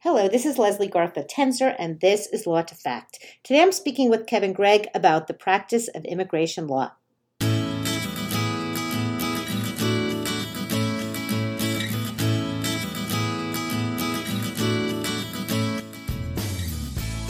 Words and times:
Hello, 0.00 0.28
this 0.28 0.44
is 0.44 0.58
Leslie 0.58 0.88
Garfield 0.88 1.26
Tenzer, 1.26 1.74
and 1.78 1.98
this 2.00 2.26
is 2.26 2.46
Law 2.46 2.60
to 2.60 2.74
Fact. 2.74 3.18
Today 3.42 3.62
I'm 3.62 3.72
speaking 3.72 4.10
with 4.10 4.26
Kevin 4.26 4.52
Gregg 4.52 4.88
about 4.94 5.26
the 5.26 5.32
practice 5.32 5.88
of 5.88 6.04
immigration 6.04 6.66
law. 6.66 6.92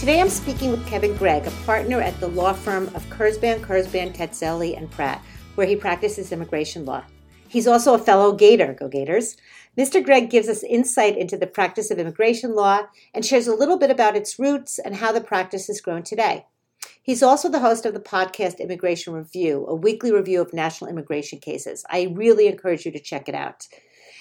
Today 0.00 0.20
I'm 0.20 0.28
speaking 0.28 0.72
with 0.72 0.84
Kevin 0.88 1.16
Gregg, 1.16 1.46
a 1.46 1.52
partner 1.64 2.00
at 2.00 2.18
the 2.18 2.26
law 2.26 2.52
firm 2.52 2.88
of 2.96 3.08
Kurzban, 3.10 3.60
Kurzban, 3.60 4.12
Tetzeli, 4.12 4.76
and 4.76 4.90
Pratt, 4.90 5.24
where 5.54 5.68
he 5.68 5.76
practices 5.76 6.32
immigration 6.32 6.84
law. 6.84 7.04
He's 7.48 7.66
also 7.66 7.94
a 7.94 7.98
fellow 7.98 8.32
Gator, 8.32 8.74
go 8.78 8.88
Gators. 8.88 9.36
Mr. 9.76 10.02
Gregg 10.02 10.30
gives 10.30 10.48
us 10.48 10.62
insight 10.62 11.16
into 11.16 11.36
the 11.36 11.46
practice 11.46 11.90
of 11.90 11.98
immigration 11.98 12.54
law 12.54 12.82
and 13.12 13.24
shares 13.24 13.46
a 13.46 13.54
little 13.54 13.78
bit 13.78 13.90
about 13.90 14.16
its 14.16 14.38
roots 14.38 14.78
and 14.78 14.96
how 14.96 15.12
the 15.12 15.20
practice 15.20 15.66
has 15.66 15.80
grown 15.80 16.02
today. 16.02 16.46
He's 17.02 17.22
also 17.22 17.48
the 17.48 17.60
host 17.60 17.86
of 17.86 17.94
the 17.94 18.00
podcast 18.00 18.58
Immigration 18.58 19.12
Review, 19.12 19.64
a 19.68 19.74
weekly 19.74 20.12
review 20.12 20.40
of 20.40 20.52
national 20.52 20.90
immigration 20.90 21.38
cases. 21.38 21.84
I 21.88 22.12
really 22.12 22.48
encourage 22.48 22.84
you 22.84 22.92
to 22.92 22.98
check 22.98 23.28
it 23.28 23.34
out. 23.34 23.68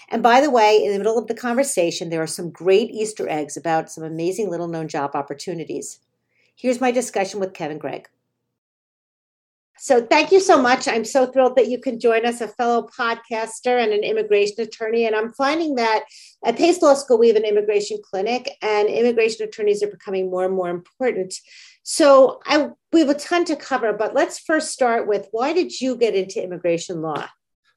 And 0.10 0.22
by 0.22 0.40
the 0.40 0.52
way, 0.52 0.84
in 0.84 0.92
the 0.92 1.00
middle 1.00 1.18
of 1.18 1.28
the 1.28 1.34
conversation, 1.34 2.10
there 2.10 2.22
are 2.22 2.28
some 2.28 2.52
great 2.52 2.92
Easter 2.92 3.28
eggs 3.28 3.58
about 3.58 3.90
some 3.90 4.04
amazing 4.04 4.52
little 4.52 4.68
known 4.68 4.88
job 4.88 5.12
opportunities. 5.16 6.00
Here's 6.56 6.80
my 6.80 6.92
discussion 6.92 7.40
with 7.40 7.54
Kevin 7.54 7.80
Gregg. 7.80 8.08
So, 9.78 10.06
thank 10.06 10.32
you 10.32 10.40
so 10.40 10.62
much. 10.62 10.88
I'm 10.88 11.04
so 11.04 11.26
thrilled 11.26 11.56
that 11.58 11.68
you 11.68 11.80
can 11.80 12.00
join 12.00 12.26
us, 12.26 12.42
a 12.42 12.48
fellow 12.48 12.88
podcaster 12.98 13.82
and 13.82 13.92
an 13.92 14.04
immigration 14.04 14.62
attorney. 14.62 15.06
And 15.06 15.16
I'm 15.16 15.34
finding 15.34 15.76
that 15.76 16.06
at 16.46 16.58
Pace 16.58 16.82
Law 16.82 16.94
School, 16.94 17.18
we 17.18 17.28
have 17.28 17.36
an 17.36 17.46
immigration 17.46 18.00
clinic, 18.04 18.52
and 18.62 18.88
immigration 18.88 19.46
attorneys 19.46 19.84
are 19.84 19.88
becoming 19.88 20.30
more 20.30 20.46
and 20.46 20.56
more 20.56 20.70
important. 20.70 21.34
So, 21.84 22.40
I, 22.46 22.70
we 22.94 23.02
have 23.02 23.10
a 23.10 23.16
ton 23.16 23.46
to 23.46 23.56
cover, 23.56 23.94
but 23.94 24.16
let's 24.16 24.40
first 24.40 24.72
start 24.72 25.08
with 25.08 25.28
why 25.32 25.54
did 25.54 25.82
you 25.82 25.96
get 25.96 26.16
into 26.16 26.44
immigration 26.44 27.02
law? 27.02 27.28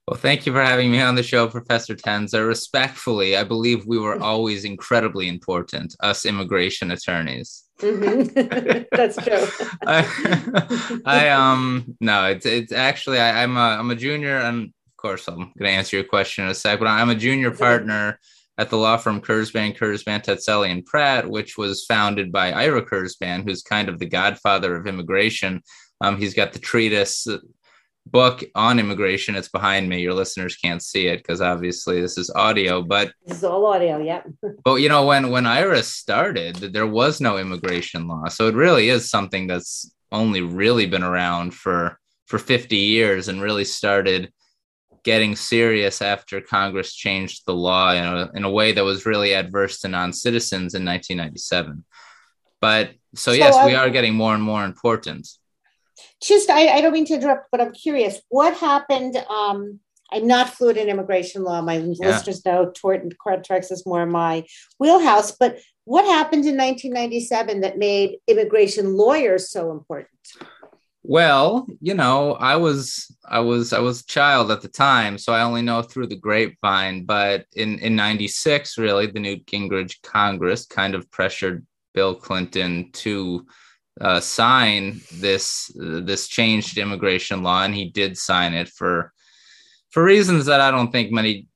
Well, 0.09 0.19
thank 0.19 0.47
you 0.47 0.55
for 0.55 0.63
having 0.63 0.91
me 0.91 1.03
on 1.03 1.17
the 1.17 1.23
show, 1.23 1.49
Professor 1.49 1.95
Tenzer. 1.95 2.47
Respectfully, 2.47 3.37
I 3.37 3.45
believe 3.45 3.85
we 3.85 3.99
were 3.99 4.17
hmm. 4.17 4.23
always 4.23 4.65
incredibly 4.65 5.29
important, 5.29 5.95
us 6.01 6.25
immigration 6.25 6.91
attorneys. 6.91 7.68
Mm-hmm. 7.81 8.83
That's 8.97 9.17
true. 9.17 9.69
I, 9.87 11.01
I, 11.05 11.29
um 11.31 11.97
no, 12.01 12.27
it's 12.27 12.47
it's 12.47 12.73
actually 12.73 13.19
I, 13.19 13.43
am 13.43 13.57
a 13.57 13.61
I'm 13.61 13.91
a 13.91 13.97
junior, 13.97 14.37
and 14.39 14.67
of 14.67 14.97
course 14.97 15.29
I'm 15.29 15.37
going 15.37 15.53
to 15.59 15.69
answer 15.69 15.97
your 15.97 16.05
question 16.05 16.45
in 16.45 16.51
a 16.51 16.55
sec. 16.55 16.79
But 16.79 16.89
I'm 16.89 17.11
a 17.11 17.15
junior 17.15 17.51
partner 17.51 18.19
at 18.59 18.71
the 18.71 18.77
law 18.77 18.97
firm 18.97 19.21
Kurzban, 19.21 19.79
Kurzban, 19.79 20.25
Tetzeli, 20.25 20.71
and 20.71 20.85
Pratt, 20.85 21.31
which 21.31 21.57
was 21.57 21.85
founded 21.85 22.33
by 22.33 22.51
Ira 22.53 22.85
Kurzban, 22.85 23.45
who's 23.45 23.63
kind 23.63 23.89
of 23.89 24.01
the 24.01 24.07
godfather 24.07 24.75
of 24.75 24.87
immigration. 24.87 25.63
Um, 26.01 26.17
he's 26.17 26.35
got 26.35 26.53
the 26.53 26.59
treatise 26.59 27.27
book 28.11 28.43
on 28.55 28.79
immigration. 28.79 29.35
It's 29.35 29.49
behind 29.49 29.89
me. 29.89 30.01
Your 30.01 30.15
listeners 30.15 30.57
can't 30.57 30.83
see 30.83 31.07
it 31.07 31.19
because 31.19 31.41
obviously 31.41 32.01
this 32.01 32.19
is 32.19 32.31
audio, 32.31 32.83
but 32.83 33.13
this 33.27 33.39
is 33.39 33.45
all 33.45 33.67
audio. 33.67 33.99
Yeah. 33.99 34.23
but 34.65 34.77
you 34.77 34.89
know, 34.89 35.07
when 35.07 35.31
when 35.31 35.47
Ira 35.47 35.83
started, 35.83 36.57
there 36.57 36.87
was 36.87 37.21
no 37.21 37.39
immigration 37.39 38.09
law, 38.09 38.29
so 38.29 38.49
it 38.49 38.55
really 38.55 38.89
is 38.89 39.11
something 39.11 39.47
that's 39.47 39.93
only 40.11 40.41
really 40.41 40.87
been 40.87 41.03
around 41.03 41.55
for 41.55 41.99
for 42.27 42.39
50 42.39 42.77
years 42.77 43.29
and 43.29 43.41
really 43.41 43.65
started 43.65 44.33
getting 45.03 45.35
serious 45.35 46.03
after 46.03 46.41
Congress 46.41 46.93
changed 46.93 47.45
the 47.47 47.55
law 47.55 47.93
in 47.93 48.05
a, 48.05 48.31
in 48.35 48.45
a 48.45 48.51
way 48.51 48.73
that 48.73 48.85
was 48.85 49.07
really 49.07 49.33
adverse 49.33 49.81
to 49.81 49.89
non-citizens 49.89 50.75
in 50.75 50.85
1997. 50.85 51.85
But 52.61 52.91
so, 53.15 53.31
so 53.31 53.33
yes, 53.33 53.65
we 53.65 53.75
are 53.75 53.89
getting 53.89 54.15
more 54.15 54.35
and 54.35 54.43
more 54.43 54.65
important 54.65 55.27
just 56.23 56.51
I, 56.51 56.69
I, 56.69 56.81
don't 56.81 56.93
mean 56.93 57.05
to 57.07 57.15
interrupt, 57.15 57.49
but 57.51 57.61
I'm 57.61 57.73
curious. 57.73 58.21
What 58.29 58.57
happened? 58.57 59.17
Um, 59.17 59.81
I'm 60.11 60.27
not 60.27 60.51
fluent 60.51 60.79
in 60.79 60.89
immigration 60.89 61.43
law. 61.43 61.61
My 61.61 61.75
yeah. 61.75 62.09
listeners 62.09 62.45
know 62.45 62.71
tort 62.75 63.03
and 63.03 63.17
contracts 63.19 63.71
is 63.71 63.85
more 63.87 64.07
my 64.07 64.45
wheelhouse. 64.79 65.33
But 65.33 65.59
what 65.85 66.05
happened 66.05 66.47
in 66.47 66.57
1997 66.57 67.61
that 67.61 67.79
made 67.79 68.19
immigration 68.27 68.97
lawyers 68.97 69.51
so 69.51 69.71
important? 69.71 70.09
Well, 71.03 71.67
you 71.81 71.95
know, 71.95 72.35
I 72.35 72.57
was 72.57 73.17
I 73.25 73.41
was 73.41 73.73
I 73.73 73.79
was 73.79 74.01
a 74.01 74.07
child 74.07 74.51
at 74.51 74.61
the 74.61 74.69
time, 74.69 75.17
so 75.17 75.33
I 75.33 75.43
only 75.43 75.63
know 75.63 75.81
through 75.81 76.09
the 76.09 76.17
grapevine. 76.17 77.05
But 77.05 77.47
in 77.55 77.79
in 77.79 77.97
'96, 77.97 78.77
really, 78.77 79.07
the 79.07 79.21
Newt 79.21 79.47
Gingrich 79.47 80.03
Congress 80.03 80.67
kind 80.67 80.95
of 80.95 81.11
pressured 81.11 81.67
Bill 81.95 82.15
Clinton 82.15 82.91
to 82.93 83.47
uh, 84.01 84.21
sign 84.21 85.01
this 85.15 85.71
this 85.75 86.29
changed 86.29 86.79
immigration 86.79 87.43
law, 87.43 87.65
and 87.65 87.75
he 87.75 87.91
did 87.91 88.17
sign 88.17 88.55
it 88.55 88.69
for 88.69 89.13
for 89.91 90.03
reasons 90.03 90.47
that 90.47 90.61
I 90.61 90.71
don't 90.71 90.93
think 90.93 91.11
many 91.11 91.49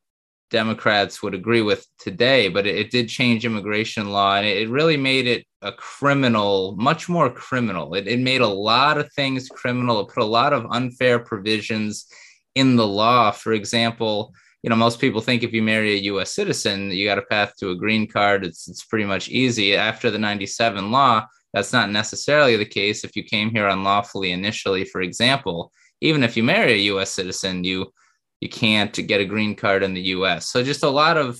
Democrats 0.50 1.22
would 1.22 1.34
agree 1.34 1.62
with 1.62 1.86
today. 1.98 2.48
But 2.48 2.66
it, 2.66 2.76
it 2.76 2.90
did 2.90 3.08
change 3.08 3.44
immigration 3.44 4.10
law, 4.10 4.36
and 4.36 4.46
it, 4.46 4.58
it, 4.62 4.70
really 4.70 4.96
made 4.96 5.26
it 5.26 5.46
a 5.62 5.72
criminal, 5.72 6.76
much 6.76 7.08
more 7.08 7.30
criminal. 7.30 7.94
It, 7.94 8.06
it 8.06 8.20
made 8.20 8.40
a 8.40 8.46
lot 8.46 8.98
of 8.98 9.12
things 9.12 9.48
criminal. 9.48 10.00
It 10.00 10.12
put 10.12 10.22
a 10.22 10.26
lot 10.26 10.52
of 10.52 10.66
unfair 10.70 11.18
provisions 11.18 12.06
in 12.54 12.76
the 12.76 12.86
law. 12.86 13.30
For 13.30 13.52
example, 13.52 14.34
you 14.62 14.70
know, 14.70 14.76
most 14.76 15.00
people 15.00 15.20
think 15.20 15.42
if 15.42 15.52
you 15.52 15.62
marry 15.62 15.94
a 15.94 16.02
U.S. 16.12 16.32
citizen, 16.32 16.90
you 16.90 17.06
got 17.06 17.18
a 17.18 17.22
path 17.22 17.54
to 17.58 17.70
a 17.70 17.76
green 17.76 18.06
card. 18.06 18.44
It's 18.44 18.68
it's 18.68 18.84
pretty 18.84 19.06
much 19.06 19.28
easy. 19.28 19.74
After 19.74 20.10
the 20.10 20.18
'97 20.18 20.90
law, 20.90 21.26
that's 21.52 21.72
not 21.72 21.90
necessarily 21.90 22.56
the 22.56 22.64
case 22.64 23.04
if 23.04 23.16
you 23.16 23.24
came 23.24 23.50
here 23.50 23.68
unlawfully 23.68 24.32
initially, 24.32 24.84
for 24.84 25.00
example. 25.00 25.72
Even 26.00 26.22
if 26.22 26.36
you 26.36 26.42
marry 26.42 26.72
a 26.72 26.94
US 26.94 27.10
citizen, 27.10 27.64
you 27.64 27.92
you 28.40 28.48
can't 28.48 28.92
get 29.06 29.20
a 29.20 29.24
green 29.24 29.54
card 29.54 29.82
in 29.82 29.94
the 29.94 30.00
US. 30.16 30.48
So 30.48 30.64
just 30.64 30.82
a 30.82 30.90
lot 30.90 31.16
of 31.16 31.38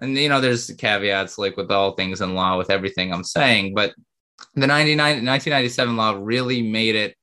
and 0.00 0.16
you 0.16 0.28
know 0.28 0.40
there's 0.40 0.70
caveats 0.78 1.38
like 1.38 1.56
with 1.56 1.70
all 1.70 1.92
things 1.92 2.20
in 2.20 2.34
law 2.34 2.58
with 2.58 2.70
everything 2.70 3.12
I'm 3.12 3.24
saying, 3.24 3.74
but 3.74 3.94
the 4.54 4.66
99, 4.66 4.98
1997 4.98 5.96
law 5.96 6.18
really 6.20 6.62
made 6.62 6.94
it 6.94 7.16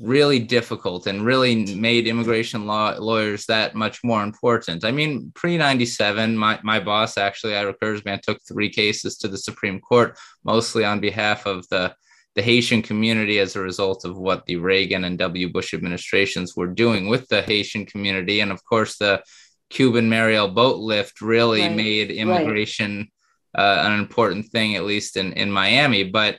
really 0.00 0.38
difficult 0.38 1.06
and 1.06 1.24
really 1.24 1.74
made 1.74 2.06
immigration 2.06 2.66
law 2.66 2.94
lawyers 2.98 3.44
that 3.46 3.74
much 3.74 4.02
more 4.02 4.22
important. 4.22 4.84
I 4.84 4.90
mean, 4.90 5.32
pre 5.34 5.58
97, 5.58 6.36
my, 6.36 6.58
my 6.62 6.80
boss 6.80 7.18
actually, 7.18 7.56
Ira 7.56 7.74
Kurzban, 7.74 8.20
took 8.22 8.38
three 8.42 8.70
cases 8.70 9.18
to 9.18 9.28
the 9.28 9.38
Supreme 9.38 9.80
Court, 9.80 10.18
mostly 10.44 10.84
on 10.84 11.00
behalf 11.00 11.46
of 11.46 11.68
the, 11.68 11.94
the 12.34 12.42
Haitian 12.42 12.80
community 12.80 13.38
as 13.38 13.54
a 13.54 13.60
result 13.60 14.04
of 14.04 14.16
what 14.16 14.46
the 14.46 14.56
Reagan 14.56 15.04
and 15.04 15.18
W. 15.18 15.52
Bush 15.52 15.74
administrations 15.74 16.56
were 16.56 16.68
doing 16.68 17.08
with 17.08 17.28
the 17.28 17.42
Haitian 17.42 17.84
community. 17.84 18.40
And 18.40 18.50
of 18.50 18.64
course, 18.64 18.96
the 18.96 19.22
Cuban 19.68 20.08
Mariel 20.08 20.48
boat 20.48 20.78
lift 20.78 21.20
really 21.20 21.62
right. 21.62 21.76
made 21.76 22.10
immigration 22.10 23.10
right. 23.56 23.62
uh, 23.62 23.86
an 23.86 23.98
important 23.98 24.46
thing, 24.46 24.76
at 24.76 24.84
least 24.84 25.18
in, 25.18 25.34
in 25.34 25.50
Miami. 25.50 26.04
But 26.04 26.38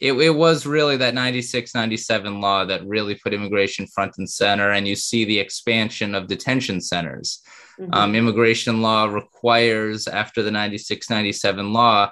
it, 0.00 0.12
it 0.12 0.30
was 0.30 0.66
really 0.66 0.96
that 0.96 1.14
96 1.14 1.74
97 1.74 2.40
law 2.40 2.64
that 2.64 2.86
really 2.86 3.16
put 3.16 3.34
immigration 3.34 3.86
front 3.86 4.14
and 4.18 4.30
center 4.30 4.70
and 4.70 4.86
you 4.86 4.94
see 4.94 5.24
the 5.24 5.38
expansion 5.38 6.14
of 6.14 6.28
detention 6.28 6.80
centers. 6.80 7.42
Mm-hmm. 7.80 7.94
um, 7.94 8.14
immigration 8.16 8.82
law 8.82 9.04
requires 9.04 10.08
after 10.08 10.42
the 10.42 10.50
96 10.50 11.08
97 11.10 11.72
law 11.72 12.10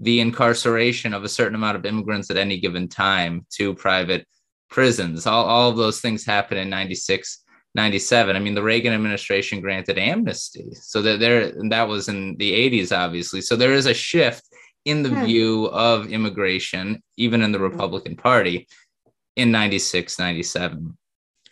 the 0.00 0.20
incarceration 0.20 1.14
of 1.14 1.22
a 1.22 1.28
certain 1.28 1.54
amount 1.54 1.76
of 1.76 1.86
immigrants 1.86 2.30
at 2.30 2.36
any 2.36 2.58
given 2.58 2.88
time 2.88 3.46
to 3.50 3.74
private 3.74 4.26
prisons. 4.70 5.24
All, 5.24 5.44
all 5.44 5.70
of 5.70 5.76
those 5.76 6.00
things 6.00 6.24
happen 6.24 6.58
in 6.58 6.68
96 6.68 7.42
97 7.76 8.36
i 8.36 8.38
mean 8.38 8.54
the 8.54 8.62
reagan 8.62 8.92
administration 8.92 9.60
granted 9.60 9.98
amnesty. 9.98 10.68
So 10.74 11.02
that 11.02 11.20
there 11.20 11.52
that 11.70 11.88
was 11.88 12.08
in 12.08 12.36
the 12.36 12.52
80s 12.52 12.96
obviously. 12.96 13.40
So 13.40 13.56
there 13.56 13.72
is 13.72 13.86
a 13.86 13.94
shift 13.94 14.44
in 14.84 15.02
the 15.02 15.10
hmm. 15.10 15.24
view 15.24 15.66
of 15.66 16.06
immigration, 16.06 17.02
even 17.16 17.42
in 17.42 17.52
the. 17.52 17.64
Republican 17.64 18.16
Party 18.16 18.68
in 19.36 19.50
96, 19.50 20.18
97. 20.18 20.96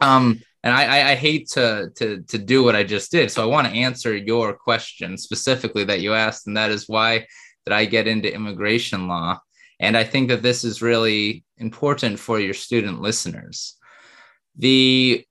Um, 0.00 0.40
and 0.62 0.74
I, 0.74 1.12
I, 1.12 1.14
hate 1.16 1.48
to, 1.50 1.90
to, 1.96 2.22
to 2.22 2.38
do 2.38 2.62
what 2.62 2.76
I 2.76 2.84
just 2.84 3.10
did. 3.10 3.30
So 3.30 3.42
I 3.42 3.46
want 3.46 3.66
to 3.66 3.72
answer 3.72 4.16
your 4.16 4.52
question 4.52 5.18
specifically 5.18 5.84
that 5.84 6.00
you 6.00 6.14
asked, 6.14 6.46
and 6.46 6.56
that 6.56 6.70
is 6.70 6.88
why 6.88 7.26
did 7.66 7.72
I 7.72 7.84
get 7.84 8.06
into 8.06 8.32
immigration 8.32 9.08
law? 9.08 9.40
And 9.80 9.96
I 9.96 10.04
think 10.04 10.28
that 10.28 10.42
this 10.42 10.62
is 10.62 10.82
really 10.82 11.44
important 11.58 12.20
for 12.20 12.38
your 12.38 12.54
student 12.54 13.00
listeners. 13.00 13.76
The 14.56 15.24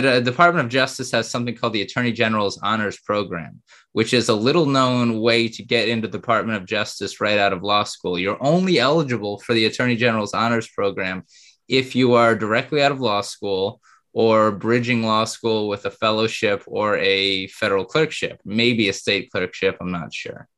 the 0.00 0.20
Department 0.20 0.64
of 0.64 0.70
Justice 0.70 1.10
has 1.12 1.30
something 1.30 1.54
called 1.54 1.72
the 1.72 1.82
Attorney 1.82 2.12
General's 2.12 2.58
Honors 2.62 2.98
Program, 2.98 3.62
which 3.92 4.12
is 4.14 4.28
a 4.28 4.34
little 4.34 4.66
known 4.66 5.20
way 5.20 5.48
to 5.48 5.62
get 5.62 5.88
into 5.88 6.08
the 6.08 6.18
Department 6.18 6.60
of 6.60 6.66
Justice 6.66 7.20
right 7.20 7.38
out 7.38 7.52
of 7.52 7.62
law 7.62 7.84
school. 7.84 8.18
You're 8.18 8.42
only 8.42 8.78
eligible 8.78 9.40
for 9.40 9.54
the 9.54 9.66
Attorney 9.66 9.96
General's 9.96 10.34
Honors 10.34 10.68
Program 10.68 11.24
if 11.68 11.94
you 11.94 12.14
are 12.14 12.34
directly 12.34 12.82
out 12.82 12.92
of 12.92 13.00
law 13.00 13.20
school 13.20 13.80
or 14.12 14.52
bridging 14.52 15.02
law 15.02 15.24
school 15.24 15.68
with 15.68 15.84
a 15.86 15.90
fellowship 15.90 16.62
or 16.66 16.96
a 16.98 17.46
federal 17.48 17.84
clerkship, 17.84 18.40
maybe 18.44 18.88
a 18.88 18.92
state 18.92 19.30
clerkship, 19.30 19.76
I'm 19.80 19.90
not 19.90 20.14
sure. 20.14 20.48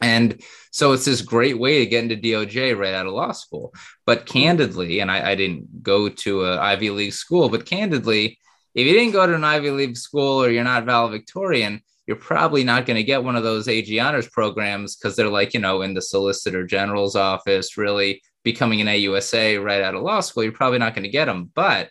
And 0.00 0.40
so 0.70 0.92
it's 0.92 1.04
this 1.04 1.22
great 1.22 1.58
way 1.58 1.80
to 1.80 1.86
get 1.86 2.04
into 2.04 2.16
DOJ 2.16 2.78
right 2.78 2.94
out 2.94 3.06
of 3.06 3.12
law 3.12 3.32
school. 3.32 3.74
But 4.06 4.26
candidly, 4.26 5.00
and 5.00 5.10
I, 5.10 5.32
I 5.32 5.34
didn't 5.34 5.82
go 5.82 6.08
to 6.08 6.44
an 6.44 6.58
Ivy 6.58 6.90
League 6.90 7.12
school, 7.12 7.48
but 7.48 7.66
candidly, 7.66 8.38
if 8.78 8.86
you 8.86 8.92
didn't 8.92 9.12
go 9.12 9.26
to 9.26 9.34
an 9.34 9.42
Ivy 9.42 9.70
League 9.70 9.96
school 9.96 10.40
or 10.40 10.50
you're 10.50 10.62
not 10.62 10.84
valedictorian, 10.84 11.82
you're 12.06 12.16
probably 12.16 12.62
not 12.62 12.86
going 12.86 12.96
to 12.96 13.02
get 13.02 13.24
one 13.24 13.34
of 13.34 13.42
those 13.42 13.66
AG 13.66 13.98
honors 13.98 14.28
programs 14.28 14.94
because 14.94 15.16
they're 15.16 15.28
like, 15.28 15.52
you 15.52 15.58
know, 15.58 15.82
in 15.82 15.94
the 15.94 16.00
Solicitor 16.00 16.64
General's 16.64 17.16
office, 17.16 17.76
really 17.76 18.22
becoming 18.44 18.80
an 18.80 18.86
AUSA 18.86 19.62
right 19.62 19.82
out 19.82 19.96
of 19.96 20.02
law 20.02 20.20
school. 20.20 20.44
You're 20.44 20.52
probably 20.52 20.78
not 20.78 20.94
going 20.94 21.02
to 21.02 21.10
get 21.10 21.24
them. 21.24 21.50
But 21.52 21.90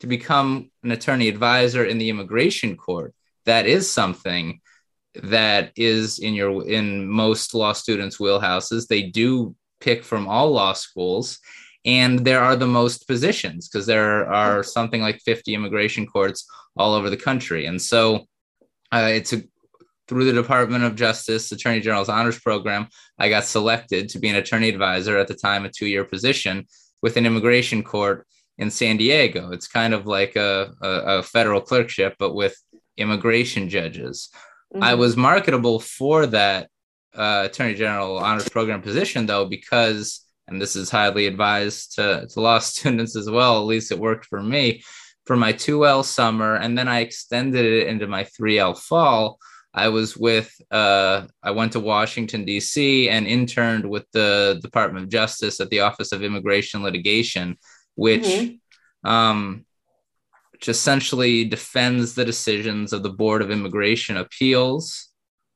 to 0.00 0.06
become 0.06 0.70
an 0.82 0.92
attorney 0.92 1.28
advisor 1.28 1.84
in 1.84 1.98
the 1.98 2.08
immigration 2.08 2.74
court, 2.78 3.14
that 3.44 3.66
is 3.66 3.92
something 3.92 4.62
that 5.22 5.72
is 5.76 6.18
in 6.18 6.32
your 6.32 6.66
in 6.66 7.06
most 7.06 7.54
law 7.54 7.72
students 7.72 8.16
wheelhouses 8.16 8.88
they 8.88 9.02
do 9.02 9.54
pick 9.78 10.02
from 10.02 10.26
all 10.26 10.50
law 10.50 10.72
schools 10.72 11.38
and 11.84 12.20
there 12.20 12.40
are 12.40 12.56
the 12.56 12.66
most 12.66 13.06
positions 13.06 13.68
because 13.68 13.86
there 13.86 14.26
are 14.32 14.62
something 14.62 15.00
like 15.00 15.20
50 15.20 15.54
immigration 15.54 16.06
courts 16.06 16.46
all 16.76 16.94
over 16.94 17.10
the 17.10 17.16
country. 17.16 17.66
And 17.66 17.80
so 17.80 18.26
uh, 18.92 19.10
it's 19.12 19.32
a 19.32 19.42
through 20.06 20.24
the 20.26 20.32
department 20.34 20.84
of 20.84 20.94
justice 20.94 21.50
attorney 21.50 21.80
general's 21.80 22.10
honors 22.10 22.38
program 22.38 22.86
i 23.18 23.30
got 23.30 23.42
selected 23.42 24.06
to 24.06 24.18
be 24.18 24.28
an 24.28 24.36
attorney 24.36 24.68
advisor 24.68 25.16
at 25.16 25.28
the 25.28 25.34
time 25.34 25.64
a 25.64 25.70
two-year 25.70 26.04
position 26.04 26.66
with 27.00 27.16
an 27.16 27.24
immigration 27.24 27.82
court 27.82 28.26
in 28.58 28.70
san 28.70 28.98
diego. 28.98 29.50
It's 29.50 29.66
kind 29.66 29.94
of 29.94 30.06
like 30.06 30.36
a, 30.36 30.74
a, 30.82 30.88
a 30.88 31.22
federal 31.22 31.62
clerkship 31.62 32.16
but 32.18 32.34
with 32.34 32.54
immigration 32.96 33.68
judges. 33.68 34.30
Mm-hmm. 34.72 34.82
I 34.82 34.94
was 34.94 35.16
marketable 35.16 35.80
for 35.80 36.26
that 36.26 36.68
uh, 37.14 37.44
Attorney 37.46 37.74
General 37.74 38.18
honors 38.18 38.48
program 38.48 38.82
position, 38.82 39.26
though, 39.26 39.46
because, 39.46 40.20
and 40.48 40.60
this 40.60 40.76
is 40.76 40.90
highly 40.90 41.26
advised 41.26 41.94
to, 41.96 42.26
to 42.28 42.40
law 42.40 42.58
students 42.60 43.16
as 43.16 43.28
well, 43.28 43.58
at 43.58 43.66
least 43.66 43.92
it 43.92 43.98
worked 43.98 44.26
for 44.26 44.42
me, 44.42 44.82
for 45.26 45.36
my 45.36 45.52
2L 45.52 46.04
summer, 46.04 46.56
and 46.56 46.76
then 46.76 46.88
I 46.88 47.00
extended 47.00 47.64
it 47.64 47.88
into 47.88 48.06
my 48.06 48.24
3L 48.24 48.78
fall. 48.78 49.38
I 49.76 49.88
was 49.88 50.16
with, 50.16 50.54
uh, 50.70 51.26
I 51.42 51.50
went 51.50 51.72
to 51.72 51.80
Washington, 51.80 52.44
D.C., 52.44 53.08
and 53.08 53.26
interned 53.26 53.88
with 53.88 54.04
the 54.12 54.60
Department 54.62 55.04
of 55.04 55.10
Justice 55.10 55.58
at 55.60 55.68
the 55.70 55.80
Office 55.80 56.12
of 56.12 56.22
Immigration 56.22 56.82
Litigation, 56.82 57.56
which 57.96 58.22
mm-hmm. 58.22 59.08
um, 59.08 59.64
which 60.52 60.68
essentially 60.68 61.44
defends 61.44 62.14
the 62.14 62.24
decisions 62.24 62.92
of 62.92 63.02
the 63.02 63.10
Board 63.10 63.42
of 63.42 63.50
Immigration 63.50 64.16
Appeals, 64.16 65.08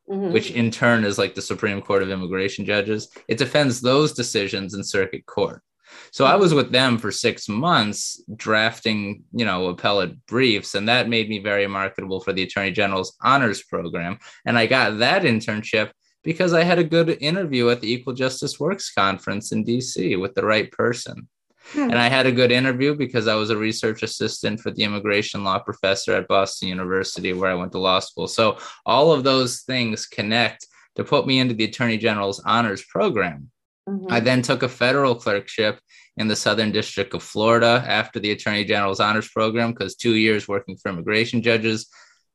mm-hmm. 0.08 0.32
which 0.32 0.50
in 0.50 0.70
turn 0.70 1.05
is 1.05 1.19
like 1.19 1.34
the 1.34 1.43
Supreme 1.43 1.81
Court 1.81 2.02
of 2.02 2.10
Immigration 2.10 2.64
Judges. 2.64 3.08
It 3.28 3.38
defends 3.38 3.81
those 3.81 4.12
decisions 4.12 4.75
in 4.75 4.82
circuit 4.82 5.26
court. 5.26 5.62
So 6.10 6.25
I 6.25 6.37
was 6.37 6.55
with 6.55 6.70
them 6.70 6.99
for 6.99 7.10
six 7.10 7.49
months 7.49 8.22
drafting, 8.37 9.25
you 9.32 9.44
know, 9.44 9.66
appellate 9.66 10.26
briefs, 10.26 10.75
and 10.75 10.88
that 10.88 11.08
made 11.08 11.28
me 11.28 11.38
very 11.38 11.66
marketable 11.66 12.20
for 12.20 12.32
the 12.32 12.43
Attorney 12.43 12.72
General's 12.72 13.16
honors 13.22 13.62
program. 13.62 14.19
And 14.44 14.58
I 14.58 14.66
got 14.66 14.99
that 14.99 15.22
internship 15.22 15.90
because 16.25 16.52
I 16.52 16.62
had 16.62 16.78
a 16.78 16.84
good 16.84 17.16
interview 17.20 17.70
at 17.70 17.81
the 17.81 17.93
Equal 17.93 18.12
Justice 18.12 18.58
Works 18.58 18.93
conference 18.93 19.52
in 19.52 19.64
DC 19.64 20.20
with 20.20 20.34
the 20.34 20.44
right 20.44 20.70
person. 20.72 21.28
Hmm. 21.72 21.90
And 21.90 21.98
I 21.98 22.08
had 22.08 22.26
a 22.26 22.32
good 22.32 22.50
interview 22.50 22.94
because 22.94 23.28
I 23.28 23.34
was 23.34 23.50
a 23.50 23.56
research 23.56 24.02
assistant 24.02 24.60
for 24.60 24.70
the 24.70 24.84
immigration 24.84 25.44
law 25.44 25.58
professor 25.58 26.14
at 26.14 26.28
Boston 26.28 26.68
University, 26.68 27.32
where 27.32 27.50
I 27.50 27.54
went 27.54 27.72
to 27.72 27.78
law 27.78 28.00
school. 28.00 28.26
So 28.26 28.58
all 28.86 29.12
of 29.12 29.24
those 29.24 29.60
things 29.62 30.06
connect 30.06 30.66
to 30.96 31.04
put 31.04 31.26
me 31.26 31.38
into 31.38 31.54
the 31.54 31.64
Attorney 31.64 31.98
General's 31.98 32.40
honors 32.40 32.84
program. 32.84 33.50
Mm-hmm. 33.88 34.12
I 34.12 34.20
then 34.20 34.42
took 34.42 34.62
a 34.62 34.68
federal 34.68 35.14
clerkship 35.14 35.80
in 36.16 36.26
the 36.26 36.36
Southern 36.36 36.72
District 36.72 37.14
of 37.14 37.22
Florida 37.22 37.84
after 37.86 38.18
the 38.18 38.32
Attorney 38.32 38.64
General's 38.64 39.00
honors 39.00 39.28
program 39.28 39.72
because 39.72 39.94
two 39.94 40.16
years 40.16 40.48
working 40.48 40.76
for 40.76 40.90
immigration 40.90 41.42
judges, 41.42 41.88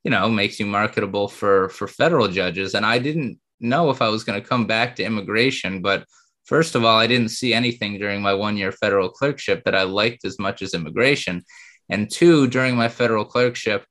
you 0.03 0.11
know, 0.11 0.29
makes 0.29 0.59
you 0.59 0.65
marketable 0.65 1.27
for 1.27 1.69
for 1.69 1.87
federal 1.87 2.27
judges. 2.27 2.75
And 2.75 2.85
I 2.85 2.99
didn't 2.99 3.39
know 3.59 3.89
if 3.89 4.01
I 4.01 4.09
was 4.09 4.23
going 4.23 4.41
to 4.41 4.47
come 4.47 4.67
back 4.67 4.95
to 4.95 5.03
immigration, 5.03 5.81
but 5.81 6.05
First 6.45 6.75
of 6.75 6.83
all, 6.83 6.97
I 6.97 7.07
didn't 7.07 7.29
see 7.29 7.53
anything 7.53 7.97
during 7.97 8.21
my 8.21 8.33
one 8.33 8.57
year 8.57 8.71
federal 8.71 9.09
clerkship 9.09 9.63
that 9.63 9.75
I 9.75 9.83
liked 9.83 10.25
as 10.25 10.39
much 10.39 10.61
as 10.61 10.73
immigration. 10.73 11.43
And 11.89 12.09
two, 12.09 12.47
during 12.47 12.75
my 12.75 12.89
federal 12.89 13.25
clerkship, 13.25 13.85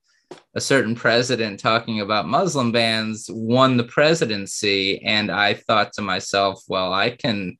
a 0.55 0.61
certain 0.61 0.95
president 0.95 1.61
talking 1.61 2.01
about 2.01 2.29
Muslim 2.29 2.73
bans 2.73 3.27
won 3.31 3.77
the 3.77 3.85
presidency. 3.85 5.03
And 5.03 5.31
I 5.31 5.55
thought 5.55 5.93
to 5.95 6.03
myself, 6.03 6.63
well, 6.69 6.93
I 6.93 7.11
can. 7.11 7.57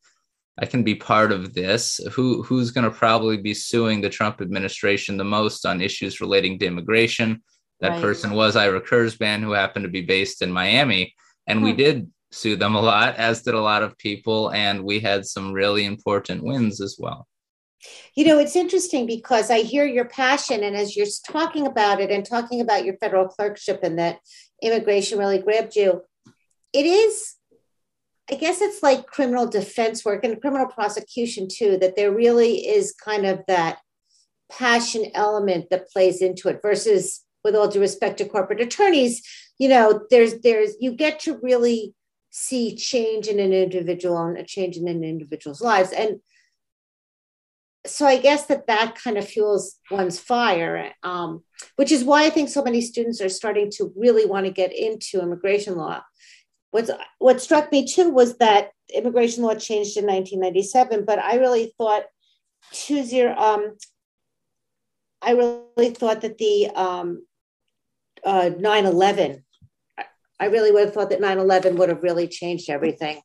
I 0.61 0.67
can 0.67 0.83
be 0.83 0.95
part 0.95 1.33
of 1.33 1.55
this. 1.55 1.99
Who 2.13 2.43
who's 2.43 2.73
going 2.73 2.85
to 2.85 2.91
probably 2.91 3.39
be 3.39 3.55
suing 3.55 4.03
the 4.03 4.11
Trump 4.11 4.43
administration 4.43 5.17
the 5.17 5.25
most 5.25 5.65
on 5.65 5.81
issues 5.81 6.21
relating 6.21 6.59
to 6.59 6.67
immigration? 6.67 7.43
That 7.81 7.93
right. 7.93 8.03
person 8.03 8.33
was 8.33 8.55
Ira 8.55 8.83
Kurzban, 8.83 9.41
who 9.41 9.53
happened 9.53 9.85
to 9.85 9.91
be 9.91 10.03
based 10.03 10.43
in 10.43 10.53
Miami, 10.53 11.15
and 11.47 11.61
hmm. 11.61 11.65
we 11.65 11.73
did 11.73 12.07
sue 12.33 12.57
them 12.57 12.75
a 12.75 12.81
lot, 12.81 13.17
as 13.17 13.43
did 13.43 13.55
a 13.55 13.61
lot 13.61 13.83
of 13.83 13.99
people. 13.99 14.51
And 14.51 14.85
we 14.85 15.01
had 15.01 15.27
some 15.27 15.53
really 15.53 15.85
important 15.85 16.43
wins 16.43 16.81
as 16.81 16.97
well. 16.99 17.29
You 18.15 18.25
know, 18.27 18.39
it's 18.39 18.57
interesting 18.57 19.07
because 19.07 19.51
I 19.51 19.61
hear 19.61 19.85
your 19.85 20.05
passion, 20.05 20.63
and 20.63 20.77
as 20.77 20.97
you're 20.97 21.07
talking 21.29 21.67
about 21.67 22.01
it 22.01 22.11
and 22.11 22.25
talking 22.25 22.61
about 22.61 22.85
your 22.85 22.97
federal 22.99 23.27
clerkship 23.27 23.81
and 23.83 23.99
that 23.99 24.19
immigration 24.63 25.19
really 25.19 25.39
grabbed 25.39 25.75
you, 25.75 26.03
it 26.73 26.87
is, 26.87 27.35
I 28.31 28.37
guess 28.37 28.61
it's 28.61 28.83
like 28.83 29.07
criminal 29.07 29.49
defense 29.49 30.05
work 30.05 30.25
and 30.25 30.41
criminal 30.41 30.69
prosecution 30.69 31.49
too, 31.51 31.77
that 31.79 31.97
there 31.97 32.13
really 32.13 32.69
is 32.69 32.93
kind 32.93 33.27
of 33.27 33.41
that 33.49 33.79
passion 34.51 35.07
element 35.15 35.71
that 35.71 35.89
plays 35.89 36.23
into 36.23 36.49
it 36.49 36.61
versus 36.63 37.25
with 37.43 37.57
all 37.57 37.67
due 37.67 37.81
respect 37.81 38.19
to 38.19 38.29
corporate 38.29 38.61
attorneys 38.61 39.23
you 39.59 39.69
know 39.69 40.01
there's 40.11 40.41
there's 40.41 40.75
you 40.81 40.93
get 40.93 41.21
to 41.21 41.39
really 41.43 41.95
see 42.33 42.75
change 42.75 43.29
in 43.29 43.39
an 43.39 43.53
individual 43.53 44.19
and 44.25 44.39
a 44.39 44.45
change 44.45 44.77
in 44.79 44.89
an 44.89 45.05
individual's 45.05 45.61
lives. 45.61 45.93
And 45.93 46.21
so 47.85 48.07
i 48.07 48.17
guess 48.17 48.47
that 48.47 48.67
that 48.67 48.95
kind 48.95 49.19
of 49.19 49.27
fuels 49.27 49.79
one's 49.91 50.19
fire 50.19 50.93
um, 51.03 51.43
which 51.77 51.91
is 51.91 52.05
why 52.05 52.25
i 52.25 52.31
think 52.31 52.49
so 52.49 52.63
many 52.63 52.81
students 52.81 53.21
are 53.21 53.29
starting 53.29 53.71
to 53.71 53.93
really 53.97 54.25
want 54.25 54.47
to 54.47 54.53
get 54.53 54.73
into 54.73 55.21
immigration 55.21 55.77
law. 55.77 56.01
What's, 56.71 56.91
what 57.19 57.41
struck 57.41 57.71
me 57.71 57.87
too 57.87 58.11
was 58.11 58.39
that 58.39 58.71
immigration 58.95 59.43
law 59.43 59.55
changed 59.55 59.97
in 59.97 60.07
1997 60.07 61.05
but 61.05 61.19
i 61.19 61.37
really 61.37 61.75
thought 61.77 62.05
two 62.73 63.03
zero 63.03 63.35
um, 63.37 63.77
i 65.21 65.33
really 65.33 65.91
thought 65.91 66.21
that 66.21 66.39
the 66.39 66.71
um, 66.71 67.27
uh, 68.25 68.51
9-11 68.57 69.43
I 70.43 70.47
really 70.47 70.73
would 70.73 70.87
have 70.87 70.95
thought 70.95 71.11
that 71.11 71.21
9 71.21 71.39
11 71.39 71.77
would 71.77 71.89
have 71.89 72.03
really 72.03 72.27
changed 72.27 72.69
everything, 72.69 73.21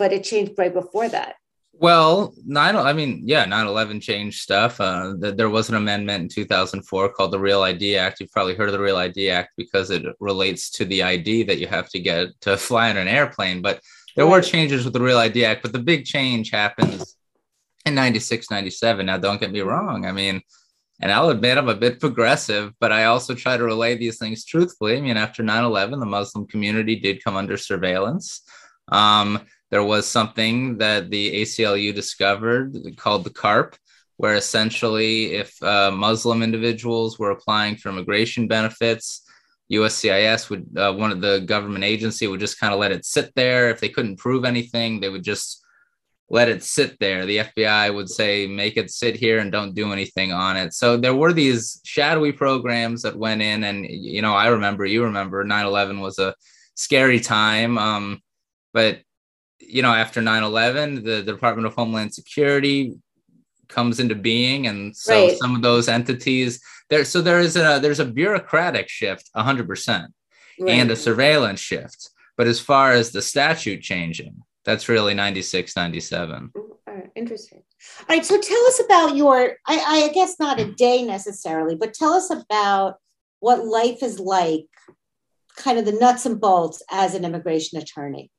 but 0.00 0.12
it 0.12 0.24
changed 0.24 0.54
right 0.58 0.74
before 0.74 1.08
that. 1.08 1.36
Well, 1.72 2.34
nine. 2.44 2.74
I 2.74 2.92
mean, 2.92 3.22
yeah, 3.24 3.44
9/11 3.46 4.00
changed 4.00 4.40
stuff. 4.40 4.80
Uh, 4.80 5.14
there 5.16 5.50
was 5.50 5.68
an 5.68 5.76
amendment 5.76 6.22
in 6.22 6.28
2004 6.28 7.12
called 7.12 7.32
the 7.32 7.38
Real 7.38 7.62
ID 7.62 7.96
Act. 7.96 8.18
You've 8.18 8.32
probably 8.32 8.56
heard 8.56 8.68
of 8.68 8.72
the 8.72 8.80
Real 8.80 8.96
ID 8.96 9.30
Act 9.30 9.50
because 9.56 9.90
it 9.90 10.04
relates 10.18 10.70
to 10.70 10.84
the 10.84 11.04
ID 11.04 11.44
that 11.44 11.58
you 11.58 11.68
have 11.68 11.88
to 11.90 12.00
get 12.00 12.28
to 12.42 12.56
fly 12.56 12.90
on 12.90 12.96
an 12.96 13.08
airplane. 13.08 13.62
But 13.62 13.80
there 14.16 14.26
were 14.26 14.40
changes 14.40 14.84
with 14.84 14.94
the 14.94 15.02
Real 15.02 15.18
ID 15.18 15.44
Act. 15.44 15.62
But 15.62 15.72
the 15.72 15.86
big 15.92 16.04
change 16.04 16.50
happens 16.50 17.16
in 17.86 17.94
96, 17.94 18.50
97. 18.50 19.06
Now, 19.06 19.18
don't 19.18 19.40
get 19.40 19.52
me 19.52 19.60
wrong. 19.60 20.06
I 20.06 20.12
mean, 20.12 20.42
and 21.00 21.10
I'll 21.12 21.30
admit 21.30 21.58
I'm 21.58 21.68
a 21.68 21.74
bit 21.74 22.00
progressive, 22.00 22.72
but 22.78 22.92
I 22.92 23.04
also 23.04 23.34
try 23.34 23.56
to 23.56 23.64
relay 23.64 23.96
these 23.96 24.18
things 24.18 24.44
truthfully. 24.44 24.96
I 24.96 25.00
mean, 25.00 25.16
after 25.16 25.42
9 25.42 25.64
11, 25.64 25.98
the 25.98 26.06
Muslim 26.06 26.46
community 26.46 26.96
did 26.96 27.24
come 27.24 27.36
under 27.36 27.56
surveillance. 27.56 28.42
Um, 28.88 29.40
there 29.70 29.82
was 29.82 30.06
something 30.06 30.78
that 30.78 31.10
the 31.10 31.42
ACLU 31.42 31.94
discovered 31.94 32.76
called 32.96 33.24
the 33.24 33.30
CARRP, 33.30 33.74
where 34.18 34.36
essentially, 34.36 35.32
if 35.32 35.60
uh, 35.62 35.90
Muslim 35.90 36.42
individuals 36.42 37.18
were 37.18 37.32
applying 37.32 37.76
for 37.76 37.88
immigration 37.88 38.46
benefits, 38.46 39.22
USCIS 39.72 40.50
would, 40.50 40.66
uh, 40.76 40.92
one 40.92 41.10
of 41.10 41.20
the 41.20 41.40
government 41.40 41.84
agency 41.84 42.26
would 42.28 42.38
just 42.38 42.60
kind 42.60 42.72
of 42.72 42.78
let 42.78 42.92
it 42.92 43.04
sit 43.04 43.34
there. 43.34 43.70
If 43.70 43.80
they 43.80 43.88
couldn't 43.88 44.18
prove 44.18 44.44
anything, 44.44 45.00
they 45.00 45.08
would 45.08 45.24
just 45.24 45.63
let 46.30 46.48
it 46.48 46.64
sit 46.64 46.98
there. 47.00 47.26
The 47.26 47.38
FBI 47.38 47.94
would 47.94 48.08
say, 48.08 48.46
make 48.46 48.76
it 48.76 48.90
sit 48.90 49.16
here 49.16 49.38
and 49.38 49.52
don't 49.52 49.74
do 49.74 49.92
anything 49.92 50.32
on 50.32 50.56
it. 50.56 50.72
So 50.72 50.96
there 50.96 51.14
were 51.14 51.32
these 51.32 51.80
shadowy 51.84 52.32
programs 52.32 53.02
that 53.02 53.16
went 53.16 53.42
in. 53.42 53.64
And, 53.64 53.86
you 53.86 54.22
know, 54.22 54.34
I 54.34 54.48
remember, 54.48 54.84
you 54.86 55.04
remember 55.04 55.44
9 55.44 55.66
11 55.66 56.00
was 56.00 56.18
a 56.18 56.34
scary 56.74 57.20
time. 57.20 57.76
Um, 57.76 58.20
but, 58.72 59.00
you 59.60 59.82
know, 59.82 59.92
after 59.92 60.22
9 60.22 60.42
11, 60.42 60.94
the, 60.96 61.00
the 61.00 61.32
Department 61.32 61.66
of 61.66 61.74
Homeland 61.74 62.14
Security 62.14 62.94
comes 63.68 64.00
into 64.00 64.14
being. 64.14 64.66
And 64.66 64.96
so 64.96 65.26
right. 65.26 65.36
some 65.38 65.54
of 65.54 65.62
those 65.62 65.88
entities 65.88 66.60
there, 66.90 67.04
so 67.04 67.20
there 67.20 67.40
is 67.40 67.56
a, 67.56 67.78
there's 67.80 68.00
a 68.00 68.04
bureaucratic 68.04 68.88
shift 68.88 69.30
100% 69.36 70.06
right. 70.60 70.70
and 70.70 70.90
a 70.90 70.96
surveillance 70.96 71.60
shift 71.60 72.10
But 72.36 72.46
as 72.46 72.60
far 72.60 72.92
as 72.92 73.10
the 73.10 73.22
statute 73.22 73.82
changing, 73.82 74.42
that's 74.64 74.88
really 74.88 75.14
96, 75.14 75.76
97. 75.76 76.52
interesting. 77.14 77.62
All 78.00 78.06
right. 78.16 78.24
So 78.24 78.40
tell 78.40 78.66
us 78.66 78.80
about 78.84 79.16
your, 79.16 79.56
I, 79.66 80.06
I 80.08 80.12
guess 80.12 80.38
not 80.38 80.60
a 80.60 80.72
day 80.72 81.02
necessarily, 81.02 81.76
but 81.76 81.94
tell 81.94 82.12
us 82.12 82.30
about 82.30 82.96
what 83.40 83.64
life 83.64 84.02
is 84.02 84.18
like, 84.18 84.66
kind 85.56 85.78
of 85.78 85.84
the 85.84 85.92
nuts 85.92 86.26
and 86.26 86.40
bolts 86.40 86.82
as 86.90 87.14
an 87.14 87.24
immigration 87.24 87.78
attorney. 87.78 88.30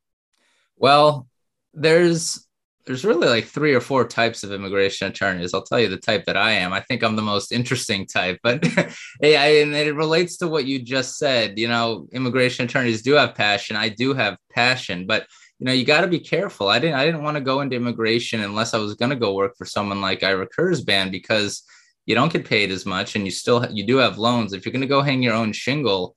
Well, 0.78 1.28
there's 1.74 2.46
there's 2.86 3.06
really 3.06 3.28
like 3.28 3.46
three 3.46 3.74
or 3.74 3.82
four 3.82 4.08
types 4.08 4.44
of 4.44 4.52
immigration 4.52 5.08
attorneys. 5.08 5.54
I'll 5.54 5.64
tell 5.64 5.80
you 5.80 5.88
the 5.88 5.98
type 5.98 6.26
that 6.26 6.38
I 6.38 6.52
am. 6.52 6.72
I 6.72 6.82
think 6.82 7.04
I'm 7.04 7.16
the 7.16 7.22
most 7.22 7.52
interesting 7.52 8.06
type, 8.06 8.40
but 8.44 8.64
hey, 9.22 9.36
I, 9.36 9.62
and 9.64 9.74
it 9.76 9.96
relates 9.96 10.38
to 10.38 10.48
what 10.48 10.66
you 10.66 10.80
just 10.84 11.18
said. 11.18 11.58
You 11.58 11.68
know, 11.68 12.08
immigration 12.12 12.66
attorneys 12.66 13.02
do 13.02 13.14
have 13.14 13.34
passion. 13.34 13.76
I 13.76 13.90
do 13.90 14.14
have 14.14 14.38
passion, 14.54 15.08
but 15.08 15.26
you 15.60 15.66
know, 15.66 15.72
you 15.72 15.86
got 15.86 16.02
to 16.02 16.08
be 16.08 16.20
careful. 16.20 16.68
I 16.68 16.80
didn't, 16.80 16.96
I 16.96 17.06
didn't 17.06 17.24
want 17.24 17.36
to 17.36 17.42
go 17.42 17.62
into 17.62 17.76
immigration 17.76 18.42
unless 18.42 18.74
I 18.74 18.78
was 18.78 18.96
going 18.96 19.12
to 19.12 19.16
go 19.16 19.34
work 19.34 19.56
for 19.58 19.66
someone 19.66 20.02
like 20.02 20.24
Ira 20.24 20.48
Kurzban 20.48 21.12
because 21.12 21.64
you 22.06 22.14
don't 22.14 22.32
get 22.32 22.46
paid 22.46 22.72
as 22.72 22.86
much, 22.86 23.16
and 23.16 23.26
you 23.26 23.32
still 23.32 23.66
you 23.72 23.86
do 23.86 23.98
have 23.98 24.18
loans. 24.18 24.54
If 24.54 24.66
you're 24.66 24.74
going 24.74 24.82
to 24.82 24.88
go 24.88 25.02
hang 25.02 25.24
your 25.24 25.34
own 25.34 25.54
shingle, 25.54 26.16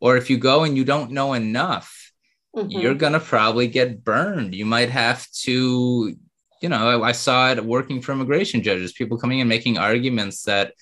or 0.00 0.16
if 0.16 0.30
you 0.30 0.38
go 0.38 0.64
and 0.64 0.76
you 0.76 0.84
don't 0.84 1.12
know 1.12 1.34
enough 1.34 2.08
mm-hmm. 2.56 2.70
you're 2.70 2.94
going 2.94 3.12
to 3.12 3.20
probably 3.20 3.66
get 3.66 4.04
burned. 4.04 4.54
You 4.54 4.66
might 4.66 4.90
have 4.90 5.26
to, 5.42 6.14
you 6.62 6.68
know, 6.68 7.02
I, 7.02 7.08
I 7.08 7.12
saw 7.12 7.50
it 7.50 7.64
working 7.64 8.00
for 8.00 8.12
immigration 8.12 8.62
judges, 8.62 8.92
people 8.92 9.18
coming 9.18 9.40
and 9.40 9.48
making 9.48 9.78
arguments 9.78 10.42
that 10.44 10.74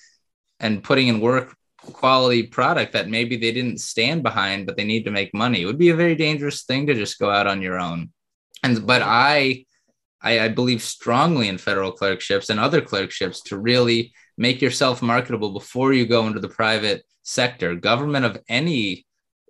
and 0.61 0.83
putting 0.83 1.09
in 1.09 1.21
work 1.21 1.55
quality 1.93 2.43
product 2.43 2.93
that 2.93 3.09
maybe 3.09 3.37
they 3.37 3.53
didn't 3.53 3.79
stand 3.79 4.23
behind, 4.23 4.67
but 4.67 4.77
they 4.77 4.85
need 4.85 5.05
to 5.05 5.11
make 5.11 5.35
money. 5.35 5.63
It 5.63 5.67
would 5.67 5.79
be 5.79 5.91
a 5.91 5.97
very 5.97 6.15
dangerous 6.15 6.65
thing 6.65 6.87
to 6.87 6.95
just 6.95 7.19
go 7.19 7.31
out 7.31 7.47
on 7.47 7.63
your 7.63 7.79
own. 7.79 8.11
And 8.63 8.87
but 8.87 9.03
I, 9.03 9.65
I, 10.23 10.41
I 10.41 10.49
believe 10.49 10.83
strongly 10.83 11.49
in 11.49 11.59
federal 11.59 11.93
clerkships 11.93 12.51
and 12.51 12.59
other 12.59 12.81
clerkships 12.81 13.43
to 13.43 13.59
really 13.59 14.13
make 14.39 14.61
yourself 14.61 15.03
marketable 15.03 15.53
before 15.53 15.93
you 15.93 16.07
go 16.07 16.27
into 16.27 16.41
the 16.41 16.49
private 16.49 17.05
sector. 17.23 17.75
Government 17.75 18.25
of 18.25 18.39
any 18.49 19.07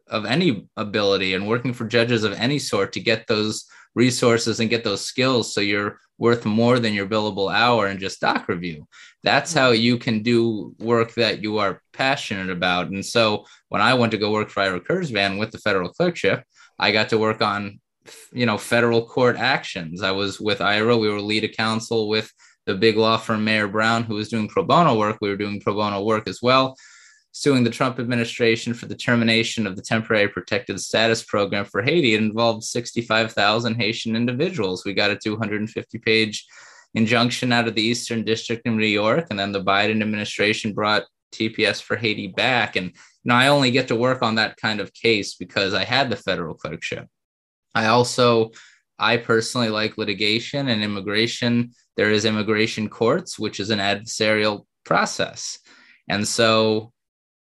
of 0.08 0.24
any 0.24 0.68
ability 0.76 1.34
and 1.34 1.48
working 1.48 1.72
for 1.72 1.84
judges 1.84 2.22
of 2.22 2.32
any 2.34 2.58
sort 2.58 2.92
to 2.92 3.00
get 3.00 3.26
those 3.26 3.66
resources 3.94 4.60
and 4.60 4.70
get 4.70 4.84
those 4.84 5.04
skills 5.04 5.52
so 5.52 5.60
you're 5.60 5.98
worth 6.18 6.44
more 6.44 6.78
than 6.78 6.94
your 6.94 7.06
billable 7.06 7.52
hour 7.52 7.86
and 7.86 8.00
just 8.00 8.20
doc 8.20 8.48
review. 8.48 8.86
That's 9.22 9.52
how 9.52 9.70
you 9.70 9.98
can 9.98 10.22
do 10.22 10.74
work 10.78 11.14
that 11.14 11.42
you 11.42 11.58
are 11.58 11.82
passionate 11.92 12.50
about. 12.50 12.88
And 12.88 13.04
so 13.04 13.44
when 13.68 13.82
i 13.82 13.94
went 13.94 14.12
to 14.12 14.18
go 14.18 14.32
work 14.32 14.50
for 14.50 14.60
ira 14.60 14.80
kurzban 14.80 15.38
with 15.38 15.50
the 15.50 15.58
federal 15.58 15.88
clerkship 15.88 16.44
i 16.78 16.92
got 16.92 17.08
to 17.08 17.18
work 17.18 17.42
on 17.42 17.80
you 18.32 18.46
know 18.46 18.58
federal 18.58 19.04
court 19.04 19.36
actions. 19.36 20.02
I 20.02 20.12
was 20.12 20.40
with 20.40 20.60
ira. 20.60 20.96
We 20.96 21.08
were 21.08 21.20
lead 21.20 21.56
counsel 21.56 22.08
with 22.08 22.30
the 22.66 22.74
big 22.74 22.96
law 22.96 23.16
firm 23.16 23.44
Mayer 23.44 23.68
Brown 23.68 24.04
who 24.04 24.14
was 24.14 24.28
doing 24.28 24.48
pro 24.48 24.64
bono 24.64 24.98
work. 24.98 25.18
We 25.20 25.28
were 25.28 25.36
doing 25.36 25.60
pro 25.60 25.74
bono 25.74 26.02
work 26.02 26.28
as 26.28 26.40
well 26.42 26.76
suing 27.36 27.62
the 27.62 27.70
Trump 27.70 28.00
administration 28.00 28.72
for 28.72 28.86
the 28.86 28.94
termination 28.94 29.66
of 29.66 29.76
the 29.76 29.82
temporary 29.82 30.26
protected 30.26 30.80
status 30.80 31.22
program 31.22 31.66
for 31.66 31.82
Haiti. 31.82 32.14
It 32.14 32.22
involved 32.22 32.64
65,000 32.64 33.74
Haitian 33.74 34.16
individuals. 34.16 34.86
We 34.86 34.94
got 34.94 35.10
a 35.10 35.16
250 35.16 35.98
page 35.98 36.46
injunction 36.94 37.52
out 37.52 37.68
of 37.68 37.74
the 37.74 37.82
Eastern 37.82 38.24
District 38.24 38.62
in 38.64 38.78
New 38.78 38.86
York, 38.86 39.26
and 39.28 39.38
then 39.38 39.52
the 39.52 39.62
Biden 39.62 40.00
administration 40.00 40.72
brought 40.72 41.04
TPS 41.34 41.82
for 41.82 41.94
Haiti 41.96 42.28
back. 42.28 42.74
And 42.74 42.94
know, 43.22 43.34
I 43.34 43.48
only 43.48 43.70
get 43.70 43.88
to 43.88 43.96
work 43.96 44.22
on 44.22 44.36
that 44.36 44.56
kind 44.56 44.80
of 44.80 44.94
case 44.94 45.34
because 45.34 45.74
I 45.74 45.84
had 45.84 46.08
the 46.08 46.16
federal 46.16 46.54
clerkship. 46.54 47.06
I 47.74 47.88
also, 47.88 48.52
I 48.98 49.18
personally 49.18 49.68
like 49.68 49.98
litigation 49.98 50.68
and 50.68 50.82
immigration. 50.82 51.72
There 51.98 52.10
is 52.10 52.24
immigration 52.24 52.88
courts, 52.88 53.38
which 53.38 53.60
is 53.60 53.68
an 53.68 53.78
adversarial 53.78 54.64
process. 54.86 55.58
And 56.08 56.26
so 56.26 56.94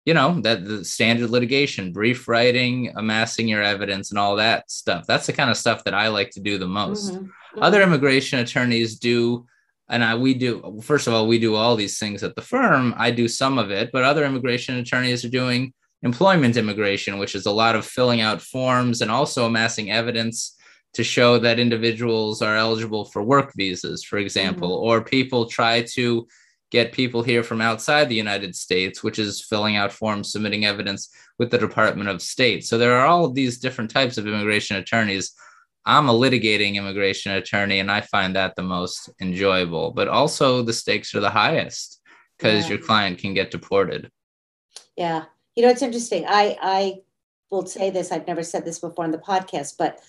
you 0.07 0.13
know 0.13 0.39
that 0.39 0.63
the 0.65 0.85
standard 0.85 1.29
litigation 1.29 1.91
brief 1.91 2.29
writing 2.29 2.93
amassing 2.95 3.47
your 3.47 3.61
evidence 3.61 4.09
and 4.09 4.17
all 4.17 4.37
that 4.37 4.71
stuff 4.71 5.05
that's 5.05 5.27
the 5.27 5.33
kind 5.33 5.51
of 5.51 5.57
stuff 5.57 5.83
that 5.83 5.93
i 5.93 6.07
like 6.07 6.31
to 6.31 6.39
do 6.39 6.57
the 6.57 6.67
most 6.67 7.13
mm-hmm. 7.13 7.27
Other 7.59 7.81
immigration 7.81 8.37
attorneys 8.37 8.99
do 8.99 9.47
and 9.89 10.03
I, 10.03 10.13
we 10.13 10.35
do 10.35 10.79
first 10.83 11.07
of 11.07 11.13
all 11.13 11.27
we 11.27 11.39
do 11.39 11.55
all 11.55 11.75
these 11.75 11.97
things 11.97 12.23
at 12.23 12.35
the 12.35 12.41
firm 12.41 12.93
i 12.97 13.09
do 13.11 13.27
some 13.27 13.57
of 13.57 13.71
it 13.71 13.91
but 13.91 14.03
other 14.03 14.25
immigration 14.25 14.77
attorneys 14.77 15.25
are 15.25 15.29
doing 15.41 15.73
employment 16.03 16.55
immigration 16.55 17.17
which 17.17 17.33
is 17.35 17.47
a 17.47 17.51
lot 17.63 17.75
of 17.75 17.85
filling 17.85 18.21
out 18.21 18.41
forms 18.41 19.01
and 19.01 19.09
also 19.09 19.45
amassing 19.45 19.91
evidence 19.91 20.55
to 20.93 21.03
show 21.03 21.39
that 21.39 21.59
individuals 21.59 22.41
are 22.41 22.55
eligible 22.55 23.05
for 23.05 23.23
work 23.23 23.51
visas 23.55 24.03
for 24.03 24.19
example 24.19 24.69
mm-hmm. 24.69 24.87
or 24.87 25.01
people 25.01 25.47
try 25.47 25.81
to 25.81 26.27
get 26.71 26.91
people 26.91 27.23
here 27.23 27.43
from 27.43 27.61
outside 27.61 28.09
the 28.09 28.15
United 28.15 28.55
States, 28.55 29.03
which 29.03 29.19
is 29.19 29.43
filling 29.43 29.75
out 29.75 29.91
forms, 29.91 30.31
submitting 30.31 30.65
evidence 30.65 31.09
with 31.39 31.49
the 31.49 31.57
Department 31.57 32.09
of 32.09 32.21
State. 32.21 32.65
So 32.65 32.77
there 32.77 32.97
are 32.97 33.05
all 33.05 33.25
of 33.25 33.35
these 33.35 33.59
different 33.59 33.91
types 33.91 34.17
of 34.17 34.27
immigration 34.27 34.77
attorneys. 34.77 35.33
I'm 35.85 36.09
a 36.09 36.13
litigating 36.13 36.75
immigration 36.75 37.31
attorney, 37.33 37.79
and 37.79 37.89
I 37.89 38.01
find 38.01 38.35
that 38.35 38.55
the 38.55 38.63
most 38.63 39.09
enjoyable, 39.21 39.91
but 39.91 40.09
also 40.09 40.61
the 40.61 40.73
stakes 40.73 41.15
are 41.15 41.21
the 41.21 41.29
highest 41.29 42.01
because 42.37 42.65
yeah. 42.65 42.71
your 42.75 42.79
client 42.79 43.19
can 43.19 43.33
get 43.33 43.51
deported. 43.51 44.11
Yeah. 44.97 45.25
You 45.55 45.63
know, 45.63 45.69
it's 45.69 45.81
interesting. 45.81 46.25
I, 46.27 46.57
I 46.61 46.95
will 47.49 47.65
say 47.65 47.89
this, 47.89 48.11
I've 48.11 48.27
never 48.27 48.43
said 48.43 48.65
this 48.65 48.79
before 48.79 49.05
on 49.05 49.11
the 49.11 49.17
podcast, 49.17 49.75
but 49.79 50.01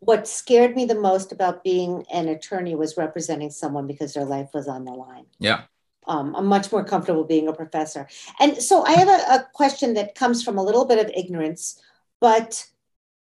what 0.00 0.28
scared 0.28 0.76
me 0.76 0.84
the 0.84 0.94
most 0.94 1.32
about 1.32 1.64
being 1.64 2.04
an 2.12 2.28
attorney 2.28 2.74
was 2.74 2.96
representing 2.96 3.50
someone 3.50 3.86
because 3.86 4.14
their 4.14 4.24
life 4.24 4.50
was 4.54 4.68
on 4.68 4.84
the 4.84 4.92
line. 4.92 5.26
Yeah. 5.38 5.62
Um, 6.06 6.34
I'm 6.36 6.46
much 6.46 6.72
more 6.72 6.84
comfortable 6.84 7.24
being 7.24 7.48
a 7.48 7.52
professor. 7.52 8.08
And 8.40 8.56
so 8.56 8.82
I 8.82 8.92
have 8.92 9.08
a, 9.08 9.34
a 9.34 9.46
question 9.52 9.94
that 9.94 10.14
comes 10.14 10.42
from 10.42 10.56
a 10.56 10.62
little 10.62 10.86
bit 10.86 11.04
of 11.04 11.12
ignorance, 11.14 11.82
but 12.20 12.66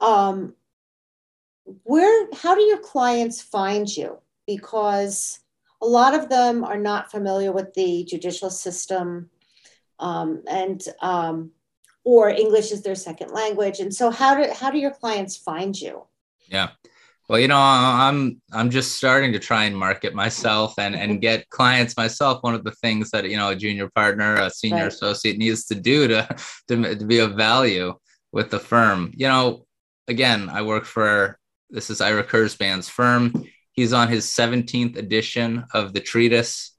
um, 0.02 0.54
where, 1.84 2.28
how 2.34 2.54
do 2.54 2.62
your 2.62 2.78
clients 2.78 3.42
find 3.42 3.90
you? 3.90 4.20
Because 4.46 5.40
a 5.82 5.88
lot 5.88 6.14
of 6.14 6.30
them 6.30 6.64
are 6.64 6.78
not 6.78 7.10
familiar 7.10 7.52
with 7.52 7.74
the 7.74 8.04
judicial 8.04 8.50
system 8.50 9.30
um, 10.00 10.44
and 10.48 10.84
um, 11.02 11.52
or 12.04 12.30
English 12.30 12.72
is 12.72 12.84
their 12.84 12.96
second 12.96 13.32
language. 13.32 13.80
And 13.80 13.94
so 13.94 14.12
how 14.12 14.36
do, 14.36 14.52
how 14.54 14.70
do 14.70 14.78
your 14.78 14.92
clients 14.92 15.36
find 15.36 15.80
you? 15.80 16.04
Yeah. 16.48 16.70
Well, 17.28 17.40
you 17.40 17.48
know, 17.48 17.58
I'm 17.58 18.42
I'm 18.54 18.70
just 18.70 18.98
starting 18.98 19.34
to 19.34 19.40
try 19.40 19.64
and 19.64 19.76
market 19.76 20.14
myself 20.14 20.78
and 20.78 20.96
and 20.96 21.22
get 21.28 21.50
clients 21.50 21.98
myself. 21.98 22.44
One 22.44 22.54
of 22.54 22.64
the 22.64 22.72
things 22.72 23.10
that 23.12 23.30
you 23.30 23.38
know 23.38 23.50
a 23.50 23.56
junior 23.56 23.90
partner, 23.96 24.36
a 24.36 24.50
senior 24.50 24.84
right. 24.84 24.88
associate 24.88 25.38
needs 25.38 25.66
to 25.66 25.76
do 25.76 26.08
to, 26.08 26.28
to 26.68 26.96
to 26.96 27.06
be 27.06 27.20
of 27.20 27.34
value 27.34 27.94
with 28.32 28.52
the 28.52 28.60
firm. 28.60 29.12
You 29.16 29.28
know, 29.28 29.66
again, 30.08 30.50
I 30.50 30.62
work 30.62 30.86
for 30.86 31.40
this 31.70 31.90
is 31.90 32.02
Ira 32.02 32.24
Kurzban's 32.24 32.90
firm. 32.90 33.34
He's 33.72 33.92
on 33.92 34.08
his 34.08 34.26
17th 34.28 34.96
edition 34.96 35.66
of 35.74 35.94
the 35.94 36.00
treatise. 36.00 36.72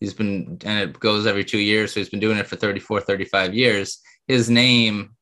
He's 0.00 0.12
been 0.14 0.58
and 0.64 0.80
it 0.80 0.98
goes 0.98 1.26
every 1.26 1.44
two 1.44 1.60
years, 1.60 1.94
so 1.94 2.00
he's 2.00 2.10
been 2.10 2.20
doing 2.20 2.38
it 2.38 2.48
for 2.48 2.56
34, 2.56 3.02
35 3.02 3.54
years. 3.54 4.00
His 4.26 4.50
name, 4.50 5.14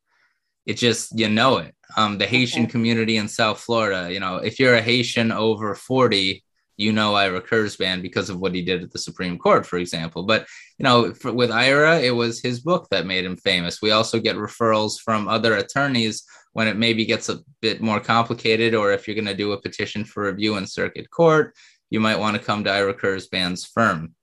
it 0.64 0.74
just 0.74 1.18
you 1.18 1.28
know 1.28 1.58
it 1.58 1.74
um, 1.96 2.18
the 2.18 2.26
Haitian 2.26 2.64
okay. 2.64 2.70
community 2.72 3.16
in 3.16 3.28
South 3.28 3.60
Florida. 3.60 4.12
You 4.12 4.20
know, 4.20 4.36
if 4.36 4.58
you're 4.58 4.74
a 4.74 4.82
Haitian 4.82 5.32
over 5.32 5.74
40, 5.74 6.42
you 6.80 6.92
know 6.92 7.14
Ira 7.14 7.42
Kurzban 7.42 8.00
because 8.00 8.30
of 8.30 8.40
what 8.40 8.54
he 8.54 8.62
did 8.62 8.82
at 8.82 8.90
the 8.90 8.98
Supreme 8.98 9.38
Court, 9.38 9.66
for 9.66 9.76
example. 9.78 10.22
But 10.22 10.46
you 10.78 10.84
know, 10.84 11.12
for, 11.12 11.32
with 11.32 11.50
Ira, 11.50 12.00
it 12.00 12.12
was 12.12 12.40
his 12.40 12.60
book 12.60 12.88
that 12.90 13.06
made 13.06 13.24
him 13.24 13.36
famous. 13.36 13.82
We 13.82 13.90
also 13.90 14.18
get 14.18 14.36
referrals 14.36 14.98
from 14.98 15.28
other 15.28 15.56
attorneys 15.56 16.24
when 16.52 16.68
it 16.68 16.76
maybe 16.76 17.04
gets 17.04 17.28
a 17.28 17.40
bit 17.60 17.82
more 17.82 18.00
complicated, 18.00 18.74
or 18.74 18.92
if 18.92 19.06
you're 19.06 19.14
going 19.14 19.26
to 19.26 19.34
do 19.34 19.52
a 19.52 19.60
petition 19.60 20.04
for 20.04 20.24
review 20.24 20.56
in 20.56 20.66
circuit 20.66 21.10
court, 21.10 21.54
you 21.90 22.00
might 22.00 22.18
want 22.18 22.36
to 22.36 22.42
come 22.42 22.64
to 22.64 22.72
Ira 22.72 22.94
Kurzban's 22.94 23.66
firm. 23.66 24.14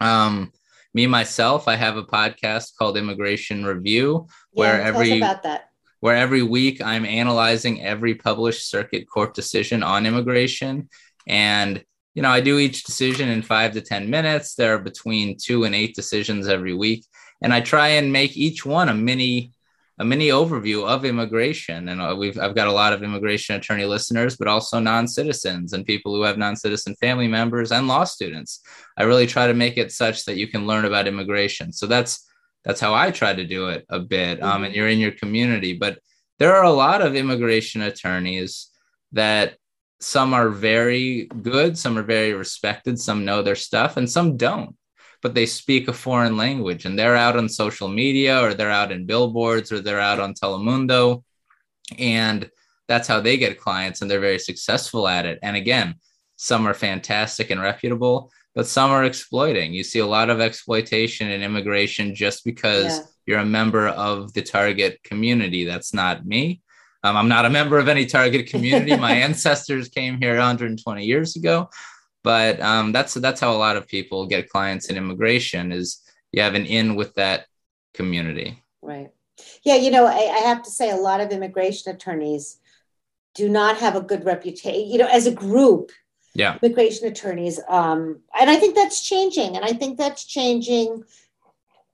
Um, 0.00 0.52
me 0.94 1.06
myself, 1.06 1.68
I 1.68 1.74
have 1.74 1.96
a 1.96 2.04
podcast 2.04 2.76
called 2.78 2.96
Immigration 2.96 3.66
Review, 3.66 4.26
yeah, 4.28 4.32
where 4.52 4.80
every 4.80 5.18
about 5.18 5.42
that 5.42 5.70
where 6.06 6.14
every 6.14 6.44
week 6.44 6.80
I'm 6.80 7.04
analyzing 7.04 7.82
every 7.82 8.14
published 8.14 8.70
circuit 8.70 9.08
court 9.08 9.34
decision 9.34 9.82
on 9.82 10.06
immigration. 10.06 10.88
And, 11.26 11.84
you 12.14 12.22
know, 12.22 12.28
I 12.30 12.40
do 12.40 12.60
each 12.60 12.84
decision 12.84 13.28
in 13.28 13.42
five 13.42 13.72
to 13.72 13.80
10 13.80 14.08
minutes. 14.08 14.54
There 14.54 14.76
are 14.76 14.78
between 14.78 15.36
two 15.36 15.64
and 15.64 15.74
eight 15.74 15.96
decisions 15.96 16.46
every 16.46 16.74
week. 16.74 17.04
And 17.42 17.52
I 17.52 17.60
try 17.60 17.88
and 17.88 18.12
make 18.12 18.36
each 18.36 18.64
one 18.64 18.88
a 18.88 18.94
mini 18.94 19.50
a 19.98 20.04
mini 20.04 20.28
overview 20.28 20.86
of 20.86 21.06
immigration 21.06 21.88
and 21.88 22.02
uh, 22.02 22.14
we've 22.16 22.38
i've 22.38 22.54
got 22.54 22.68
a 22.68 22.78
lot 22.80 22.92
of 22.92 23.02
immigration 23.02 23.56
attorney 23.56 23.86
listeners 23.86 24.36
but 24.36 24.46
also 24.46 24.78
non-citizens 24.78 25.72
and 25.72 25.86
people 25.86 26.14
who 26.14 26.20
have 26.20 26.36
non-citizen 26.36 26.94
family 26.96 27.26
members 27.26 27.72
and 27.72 27.88
law 27.88 28.04
students 28.04 28.60
i 28.98 29.04
really 29.04 29.26
try 29.26 29.46
to 29.46 29.54
make 29.54 29.78
it 29.78 29.90
such 29.90 30.26
that 30.26 30.36
you 30.36 30.48
can 30.48 30.66
learn 30.66 30.84
about 30.84 31.08
immigration 31.08 31.72
so 31.72 31.86
that's 31.86 32.26
that's 32.66 32.80
how 32.80 32.94
I 32.94 33.12
try 33.12 33.32
to 33.32 33.46
do 33.46 33.68
it 33.68 33.86
a 33.88 34.00
bit. 34.00 34.42
Um, 34.42 34.64
and 34.64 34.64
mm-hmm. 34.64 34.74
you're 34.74 34.88
in 34.88 34.98
your 34.98 35.12
community, 35.12 35.74
but 35.74 36.00
there 36.40 36.54
are 36.56 36.64
a 36.64 36.70
lot 36.70 37.00
of 37.00 37.14
immigration 37.14 37.80
attorneys 37.80 38.70
that 39.12 39.56
some 40.00 40.34
are 40.34 40.50
very 40.50 41.26
good, 41.42 41.78
some 41.78 41.96
are 41.96 42.02
very 42.02 42.34
respected, 42.34 42.98
some 42.98 43.24
know 43.24 43.40
their 43.42 43.54
stuff, 43.54 43.96
and 43.96 44.10
some 44.10 44.36
don't. 44.36 44.76
But 45.22 45.34
they 45.34 45.46
speak 45.46 45.86
a 45.86 45.92
foreign 45.92 46.36
language 46.36 46.84
and 46.84 46.98
they're 46.98 47.16
out 47.16 47.36
on 47.36 47.48
social 47.48 47.88
media 47.88 48.42
or 48.42 48.52
they're 48.52 48.70
out 48.70 48.92
in 48.92 49.06
billboards 49.06 49.70
or 49.72 49.80
they're 49.80 50.00
out 50.00 50.20
on 50.20 50.34
Telemundo. 50.34 51.22
And 51.98 52.50
that's 52.88 53.08
how 53.08 53.20
they 53.20 53.36
get 53.36 53.60
clients 53.60 54.02
and 54.02 54.10
they're 54.10 54.20
very 54.20 54.40
successful 54.40 55.08
at 55.08 55.24
it. 55.24 55.38
And 55.42 55.56
again, 55.56 55.94
some 56.34 56.66
are 56.66 56.74
fantastic 56.74 57.50
and 57.50 57.60
reputable, 57.60 58.30
but 58.56 58.66
some 58.66 58.90
are 58.90 59.04
exploiting. 59.04 59.74
You 59.74 59.84
see 59.84 59.98
a 59.98 60.06
lot 60.06 60.30
of 60.30 60.40
exploitation 60.40 61.28
in 61.28 61.42
immigration 61.42 62.14
just 62.14 62.42
because 62.42 62.98
yeah. 62.98 63.04
you're 63.26 63.38
a 63.40 63.44
member 63.44 63.88
of 63.88 64.32
the 64.32 64.40
target 64.40 65.02
community. 65.04 65.66
That's 65.66 65.92
not 65.92 66.24
me. 66.24 66.62
Um, 67.04 67.18
I'm 67.18 67.28
not 67.28 67.44
a 67.44 67.50
member 67.50 67.78
of 67.78 67.86
any 67.86 68.06
target 68.06 68.46
community. 68.46 68.96
My 68.96 69.12
ancestors 69.28 69.90
came 69.90 70.18
here 70.18 70.36
120 70.36 71.04
years 71.04 71.36
ago, 71.36 71.68
but 72.24 72.58
um, 72.62 72.92
that's 72.92 73.12
that's 73.12 73.40
how 73.40 73.52
a 73.52 73.60
lot 73.60 73.76
of 73.76 73.86
people 73.86 74.26
get 74.26 74.48
clients 74.48 74.86
in 74.86 74.96
immigration. 74.96 75.70
Is 75.70 76.00
you 76.32 76.40
have 76.40 76.54
an 76.54 76.64
in 76.64 76.96
with 76.96 77.14
that 77.14 77.44
community. 77.92 78.64
Right. 78.80 79.10
Yeah. 79.64 79.76
You 79.76 79.90
know, 79.90 80.06
I, 80.06 80.32
I 80.34 80.38
have 80.48 80.62
to 80.62 80.70
say, 80.70 80.90
a 80.90 80.96
lot 80.96 81.20
of 81.20 81.30
immigration 81.30 81.94
attorneys 81.94 82.58
do 83.34 83.50
not 83.50 83.76
have 83.76 83.96
a 83.96 84.00
good 84.00 84.24
reputation. 84.24 84.88
You 84.88 84.96
know, 84.96 85.08
as 85.08 85.26
a 85.26 85.32
group, 85.32 85.92
yeah, 86.36 86.58
immigration 86.62 87.08
attorneys, 87.08 87.60
um, 87.68 88.20
and 88.38 88.50
I 88.50 88.56
think 88.56 88.74
that's 88.74 89.02
changing. 89.02 89.56
And 89.56 89.64
I 89.64 89.72
think 89.72 89.98
that's 89.98 90.24
changing. 90.24 91.04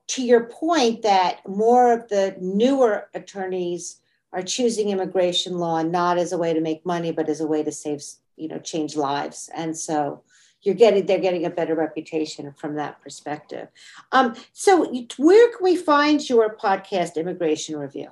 To 0.09 0.23
your 0.23 0.45
point, 0.45 1.03
that 1.03 1.49
more 1.49 1.93
of 1.93 2.09
the 2.09 2.37
newer 2.39 3.09
attorneys 3.15 4.01
are 4.33 4.43
choosing 4.43 4.91
immigration 4.91 5.59
law 5.59 5.83
not 5.83 6.19
as 6.19 6.33
a 6.33 6.39
way 6.39 6.53
to 6.53 6.61
make 6.61 6.85
money, 6.85 7.13
but 7.13 7.29
as 7.29 7.41
a 7.41 7.47
way 7.47 7.63
to 7.63 7.73
save, 7.73 8.03
you 8.37 8.49
know, 8.49 8.59
change 8.59 8.97
lives. 8.97 9.49
And 9.55 9.77
so 9.77 10.23
you're 10.63 10.75
getting 10.75 11.07
they're 11.07 11.19
getting 11.19 11.45
a 11.45 11.51
better 11.51 11.75
reputation 11.75 12.53
from 12.53 12.77
that 12.77 13.01
perspective. 13.01 13.69
Um, 14.13 14.35
so 14.53 14.93
where 15.19 15.49
can 15.49 15.63
we 15.63 15.77
find 15.77 16.27
your 16.29 16.57
podcast, 16.57 17.17
Immigration 17.17 17.77
Review? 17.77 18.11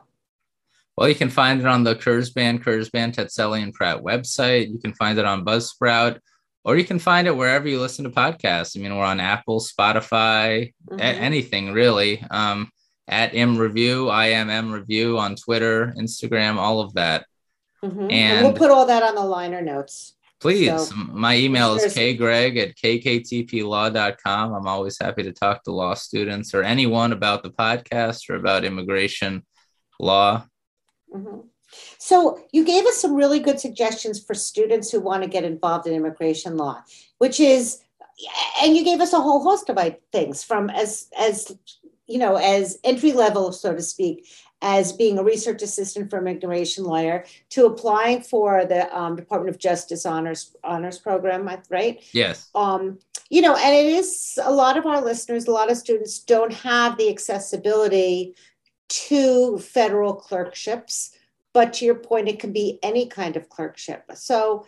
Well, 1.01 1.09
you 1.09 1.15
can 1.15 1.31
find 1.31 1.59
it 1.59 1.67
on 1.67 1.83
the 1.83 1.95
Kurzban, 1.95 2.63
Kurzban, 2.63 3.15
Tetzeli, 3.15 3.63
and 3.63 3.73
Pratt 3.73 4.03
website. 4.03 4.71
You 4.71 4.79
can 4.79 4.93
find 4.93 5.19
it 5.19 5.25
on 5.25 5.47
Buzzsprout, 5.47 6.19
or 6.63 6.77
you 6.77 6.85
can 6.85 6.99
find 6.99 7.27
it 7.27 7.35
wherever 7.35 7.67
you 7.67 7.81
listen 7.81 8.05
to 8.05 8.11
podcasts. 8.11 8.77
I 8.77 8.83
mean, 8.83 8.95
we're 8.95 9.03
on 9.03 9.19
Apple, 9.19 9.61
Spotify, 9.61 10.75
mm-hmm. 10.91 11.01
a- 11.01 11.03
anything 11.03 11.73
really. 11.73 12.23
Um, 12.31 12.71
at 13.09 13.35
M 13.35 13.57
Review, 13.57 14.11
I 14.11 14.27
am 14.27 14.51
M 14.51 14.71
Review 14.71 15.19
on 15.19 15.37
Twitter, 15.37 15.95
Instagram, 15.97 16.57
all 16.57 16.83
of 16.83 16.93
that. 16.93 17.25
Mm-hmm. 17.83 18.01
And, 18.03 18.13
and, 18.13 18.47
we'll 18.47 18.53
put 18.53 18.71
all 18.71 18.85
that 18.85 19.03
on 19.03 19.15
the 19.15 19.25
liner 19.25 19.63
notes. 19.63 20.15
Please. 20.39 20.89
So, 20.89 20.97
My 20.97 21.35
email 21.35 21.77
is 21.77 21.95
kgregg 21.95 22.59
at 22.59 22.77
kktplaw.com. 22.77 24.53
I'm 24.53 24.67
always 24.67 24.99
happy 25.01 25.23
to 25.23 25.33
talk 25.33 25.65
to 25.65 25.73
law 25.73 25.95
students 25.95 26.53
or 26.53 26.63
anyone 26.63 27.13
about 27.13 27.43
the 27.43 27.51
podcast 27.51 28.29
or 28.29 28.35
about 28.35 28.67
immigration 28.67 29.47
law. 29.99 30.45
Mm-hmm. 31.15 31.41
So, 31.99 32.41
you 32.53 32.65
gave 32.65 32.85
us 32.87 32.97
some 32.97 33.15
really 33.15 33.39
good 33.39 33.61
suggestions 33.61 34.23
for 34.23 34.35
students 34.35 34.91
who 34.91 35.01
want 35.01 35.23
to 35.23 35.29
get 35.29 35.45
involved 35.45 35.87
in 35.87 35.95
immigration 35.95 36.57
law, 36.57 36.83
which 37.19 37.39
is, 37.39 37.81
and 38.63 38.77
you 38.77 38.85
gave 38.85 39.01
us 39.01 39.13
a 39.13 39.21
whole 39.21 39.43
host 39.43 39.69
of 39.69 39.79
things 40.11 40.43
from 40.43 40.69
as 40.71 41.09
as 41.17 41.57
you 42.11 42.19
know, 42.19 42.35
as 42.35 42.77
entry 42.83 43.13
level, 43.13 43.53
so 43.53 43.73
to 43.73 43.81
speak, 43.81 44.27
as 44.63 44.93
being 44.93 45.17
a 45.17 45.23
research 45.23 45.63
assistant 45.63 46.11
for 46.11 46.19
a 46.19 46.21
immigration 46.21 46.83
lawyer 46.83 47.25
to 47.51 47.67
applying 47.67 48.21
for 48.21 48.65
the 48.65 48.95
um, 48.97 49.15
Department 49.15 49.55
of 49.55 49.61
Justice 49.61 50.05
honors 50.05 50.57
honors 50.65 50.99
program, 50.99 51.49
right? 51.71 52.03
Yes. 52.13 52.51
Um, 52.57 52.99
you 53.31 53.41
know, 53.41 53.55
and 53.55 53.75
it 53.77 53.87
is 53.87 54.39
a 54.43 54.53
lot 54.53 54.77
of 54.77 54.87
our 54.87 55.01
listeners, 55.01 55.47
a 55.47 55.53
lot 55.53 55.71
of 55.71 55.77
students 55.77 56.19
don't 56.19 56.53
have 56.53 56.99
the 56.99 57.09
accessibility 57.09 58.35
to 58.91 59.59
federal 59.59 60.15
clerkships. 60.15 61.13
But 61.53 61.73
to 61.75 61.85
your 61.85 61.97
point, 61.97 62.29
it 62.29 62.39
can 62.39 62.53
be 62.53 62.79
any 62.83 63.07
kind 63.07 63.37
of 63.37 63.49
clerkship. 63.49 64.05
So 64.15 64.67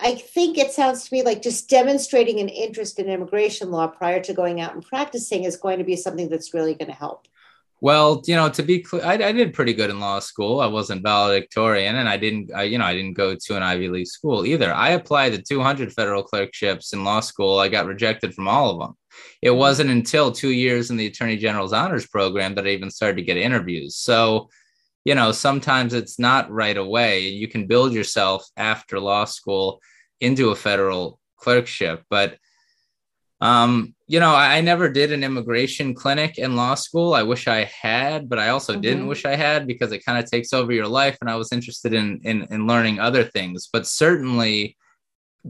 I 0.00 0.14
think 0.14 0.58
it 0.58 0.72
sounds 0.72 1.04
to 1.04 1.14
me 1.14 1.22
like 1.22 1.42
just 1.42 1.68
demonstrating 1.68 2.38
an 2.40 2.48
interest 2.48 2.98
in 2.98 3.08
immigration 3.08 3.70
law 3.70 3.86
prior 3.86 4.20
to 4.22 4.34
going 4.34 4.60
out 4.60 4.74
and 4.74 4.84
practicing 4.84 5.44
is 5.44 5.56
going 5.56 5.78
to 5.78 5.84
be 5.84 5.96
something 5.96 6.28
that's 6.28 6.54
really 6.54 6.74
going 6.74 6.90
to 6.90 6.94
help. 6.94 7.26
Well, 7.80 8.22
you 8.26 8.34
know, 8.34 8.48
to 8.48 8.62
be 8.62 8.80
clear, 8.80 9.04
I, 9.04 9.12
I, 9.12 9.32
did 9.32 9.54
pretty 9.54 9.72
good 9.72 9.90
in 9.90 10.00
law 10.00 10.18
school. 10.18 10.60
I 10.60 10.66
wasn't 10.66 11.02
valedictorian, 11.02 11.94
and 11.94 12.08
I 12.08 12.16
didn't, 12.16 12.52
I, 12.52 12.64
you 12.64 12.76
know, 12.76 12.84
I 12.84 12.94
didn't 12.94 13.12
go 13.12 13.36
to 13.36 13.56
an 13.56 13.62
Ivy 13.62 13.88
League 13.88 14.08
school 14.08 14.44
either. 14.44 14.72
I 14.74 14.90
applied 14.90 15.32
to 15.32 15.42
200 15.42 15.92
federal 15.92 16.24
clerkships 16.24 16.92
in 16.92 17.04
law 17.04 17.20
school. 17.20 17.60
I 17.60 17.68
got 17.68 17.86
rejected 17.86 18.34
from 18.34 18.48
all 18.48 18.70
of 18.70 18.80
them. 18.80 18.96
It 19.42 19.50
mm-hmm. 19.50 19.58
wasn't 19.58 19.90
until 19.90 20.32
two 20.32 20.50
years 20.50 20.90
in 20.90 20.96
the 20.96 21.06
Attorney 21.06 21.36
General's 21.36 21.72
honors 21.72 22.06
program 22.06 22.56
that 22.56 22.66
I 22.66 22.70
even 22.70 22.90
started 22.90 23.16
to 23.18 23.24
get 23.24 23.36
interviews. 23.36 23.96
So, 23.96 24.48
you 25.04 25.14
know, 25.14 25.30
sometimes 25.30 25.94
it's 25.94 26.18
not 26.18 26.50
right 26.50 26.76
away. 26.76 27.28
You 27.28 27.46
can 27.46 27.68
build 27.68 27.92
yourself 27.92 28.44
after 28.56 28.98
law 28.98 29.24
school 29.24 29.80
into 30.20 30.50
a 30.50 30.56
federal 30.56 31.20
clerkship. 31.36 32.02
But, 32.10 32.38
um, 33.40 33.94
you 34.06 34.18
know, 34.20 34.34
I, 34.34 34.56
I, 34.56 34.60
never 34.62 34.88
did 34.88 35.12
an 35.12 35.22
immigration 35.22 35.94
clinic 35.94 36.38
in 36.38 36.56
law 36.56 36.74
school. 36.74 37.14
I 37.14 37.22
wish 37.22 37.46
I 37.46 37.64
had, 37.64 38.28
but 38.28 38.40
I 38.40 38.48
also 38.48 38.72
mm-hmm. 38.72 38.82
didn't 38.82 39.06
wish 39.06 39.24
I 39.24 39.36
had 39.36 39.66
because 39.66 39.92
it 39.92 40.04
kind 40.04 40.18
of 40.18 40.28
takes 40.28 40.52
over 40.52 40.72
your 40.72 40.88
life. 40.88 41.18
And 41.20 41.30
I 41.30 41.36
was 41.36 41.52
interested 41.52 41.94
in, 41.94 42.20
in, 42.24 42.48
in 42.50 42.66
learning 42.66 42.98
other 42.98 43.22
things. 43.22 43.68
But 43.72 43.86
certainly, 43.86 44.76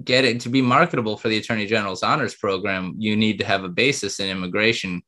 get 0.05 0.27
it 0.27 0.41
to 0.41 0.51
be 0.51 0.61
marketable 0.61 1.17
for 1.17 1.29
the 1.29 1.39
Attorney 1.39 1.67
General's 1.67 2.03
honors 2.03 2.35
program, 2.35 2.95
you 2.99 3.17
need 3.17 3.39
to 3.39 3.47
have 3.47 3.65
a 3.65 3.69
basis 3.69 4.21
in 4.21 4.29
immigration 4.29 5.03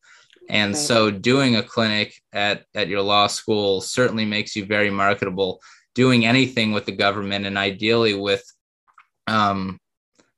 and 0.50 0.74
right. 0.74 0.80
so 0.80 1.10
doing 1.12 1.56
a 1.56 1.62
clinic 1.62 2.20
at, 2.32 2.64
at 2.74 2.88
your 2.88 3.02
law 3.02 3.28
school 3.28 3.80
certainly 3.80 4.24
makes 4.24 4.56
you 4.56 4.64
very 4.64 4.90
marketable. 4.90 5.60
Doing 5.94 6.26
anything 6.26 6.72
with 6.72 6.86
the 6.86 6.92
government 6.92 7.46
and 7.46 7.56
ideally 7.56 8.14
with 8.14 8.44
um, 9.26 9.78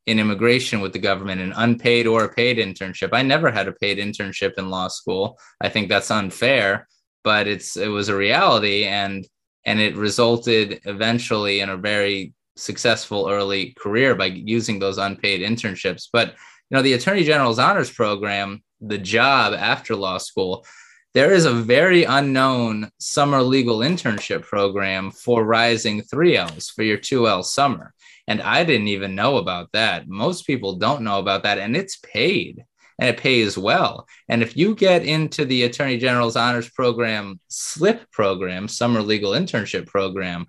in 0.07 0.19
immigration 0.19 0.81
with 0.81 0.93
the 0.93 0.99
government, 0.99 1.41
an 1.41 1.53
unpaid 1.57 2.07
or 2.07 2.25
a 2.25 2.33
paid 2.33 2.59
internship. 2.59 3.11
I 3.13 3.23
never 3.23 3.51
had 3.51 3.69
a 3.69 3.73
paid 3.73 3.99
internship 3.99 4.55
in 4.59 4.71
law 4.71 4.89
school. 4.89 5.39
I 5.61 5.69
think 5.69 5.89
that's 5.89 6.11
unfair, 6.11 6.89
but 7.23 7.47
it's 7.47 7.77
it 7.77 7.89
was 7.89 8.09
a 8.09 8.17
reality 8.17 8.85
and 8.85 9.27
and 9.65 9.81
it 9.81 9.97
resulted 9.97 10.81
eventually 10.85 11.61
in 11.61 11.69
a 11.69 11.77
very 11.77 12.35
successful 12.57 13.29
early 13.31 13.75
career 13.79 14.15
by 14.15 14.27
using 14.27 14.79
those 14.79 14.99
unpaid 14.99 15.41
internships. 15.41 16.09
But 16.13 16.31
you 16.31 16.77
know, 16.77 16.83
the 16.83 16.95
Attorney 16.95 17.25
General's 17.25 17.59
honors 17.59 17.91
program 17.91 18.63
the 18.81 18.99
job 18.99 19.55
after 19.55 19.95
law 19.95 20.19
school, 20.19 20.67
there 21.15 21.33
is 21.33 21.45
a 21.45 21.53
very 21.53 22.05
unknown 22.05 22.91
summer 22.99 23.43
legal 23.43 23.81
internship 23.81 24.43
program 24.43 25.11
for 25.11 25.45
rising 25.45 26.03
3Ls 26.03 26.73
for 26.73 26.83
your 26.83 26.99
2L 26.99 27.45
summer. 27.45 27.93
And 28.27 28.41
I 28.41 28.65
didn't 28.65 28.89
even 28.89 29.15
know 29.15 29.37
about 29.37 29.71
that. 29.73 30.09
Most 30.09 30.47
people 30.47 30.77
don't 30.77 31.03
know 31.03 31.19
about 31.19 31.43
that. 31.43 31.59
And 31.59 31.77
it's 31.77 31.97
paid 31.99 32.65
and 32.99 33.11
it 33.11 33.19
pays 33.19 33.59
well. 33.59 34.07
And 34.29 34.43
if 34.43 34.57
you 34.57 34.75
get 34.75 35.05
into 35.05 35.45
the 35.45 35.65
Attorney 35.65 35.99
General's 35.99 36.37
Honors 36.37 36.71
Program 36.71 37.41
SLIP 37.51 38.11
program, 38.11 38.69
Summer 38.69 39.03
Legal 39.03 39.33
Internship 39.33 39.87
Program, 39.87 40.47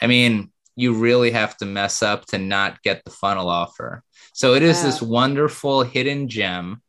I 0.00 0.08
mean, 0.08 0.50
you 0.74 0.94
really 0.94 1.30
have 1.30 1.56
to 1.58 1.64
mess 1.64 2.02
up 2.02 2.26
to 2.26 2.38
not 2.38 2.82
get 2.82 3.02
the 3.04 3.10
funnel 3.10 3.48
offer. 3.48 4.02
So 4.34 4.52
it 4.54 4.62
is 4.62 4.82
this 4.82 5.00
wonderful 5.00 5.84
hidden 5.84 6.28
gem 6.28 6.82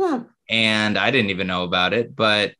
Huh. 0.00 0.20
And 0.50 0.98
I 0.98 1.10
didn't 1.10 1.30
even 1.30 1.46
know 1.46 1.64
about 1.64 1.94
it, 1.94 2.14
but 2.14 2.54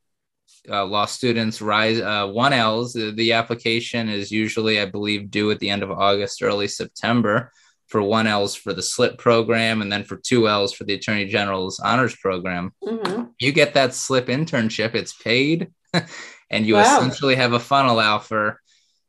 uh, 0.69 0.87
law 0.87 1.07
students 1.07 1.61
rise 1.61 2.01
uh, 2.01 2.27
1Ls. 2.27 2.93
The, 2.93 3.11
the 3.11 3.33
application 3.33 4.09
is 4.09 4.31
usually, 4.31 4.81
I 4.81 4.87
believe, 4.87 5.31
due 5.31 5.51
at 5.51 5.59
the 5.59 5.71
end 5.71 5.83
of 5.83 5.91
August, 5.91 6.43
early 6.43 6.69
September 6.69 7.53
for 7.89 8.01
1Ls 8.01 8.57
for 8.57 8.73
the 8.73 8.83
SLIP 8.83 9.19
program 9.19 9.83
and 9.83 9.91
then 9.91 10.05
for 10.05 10.17
2Ls 10.17 10.75
for 10.75 10.85
the 10.85 10.95
Attorney 10.95 11.27
General's 11.27 11.81
honors 11.81 12.15
program. 12.15 12.73
Mm-hmm. 12.85 13.25
You 13.41 13.53
get 13.53 13.75
that 13.75 13.91
SLIP 13.91 14.27
internship, 14.27 14.95
it's 14.95 15.13
paid, 15.13 15.73
and 16.51 16.65
you 16.65 16.75
wow. 16.75 16.83
essentially 16.83 17.35
have 17.35 17.53
a 17.53 17.59
funnel 17.59 17.99
offer 17.99 18.61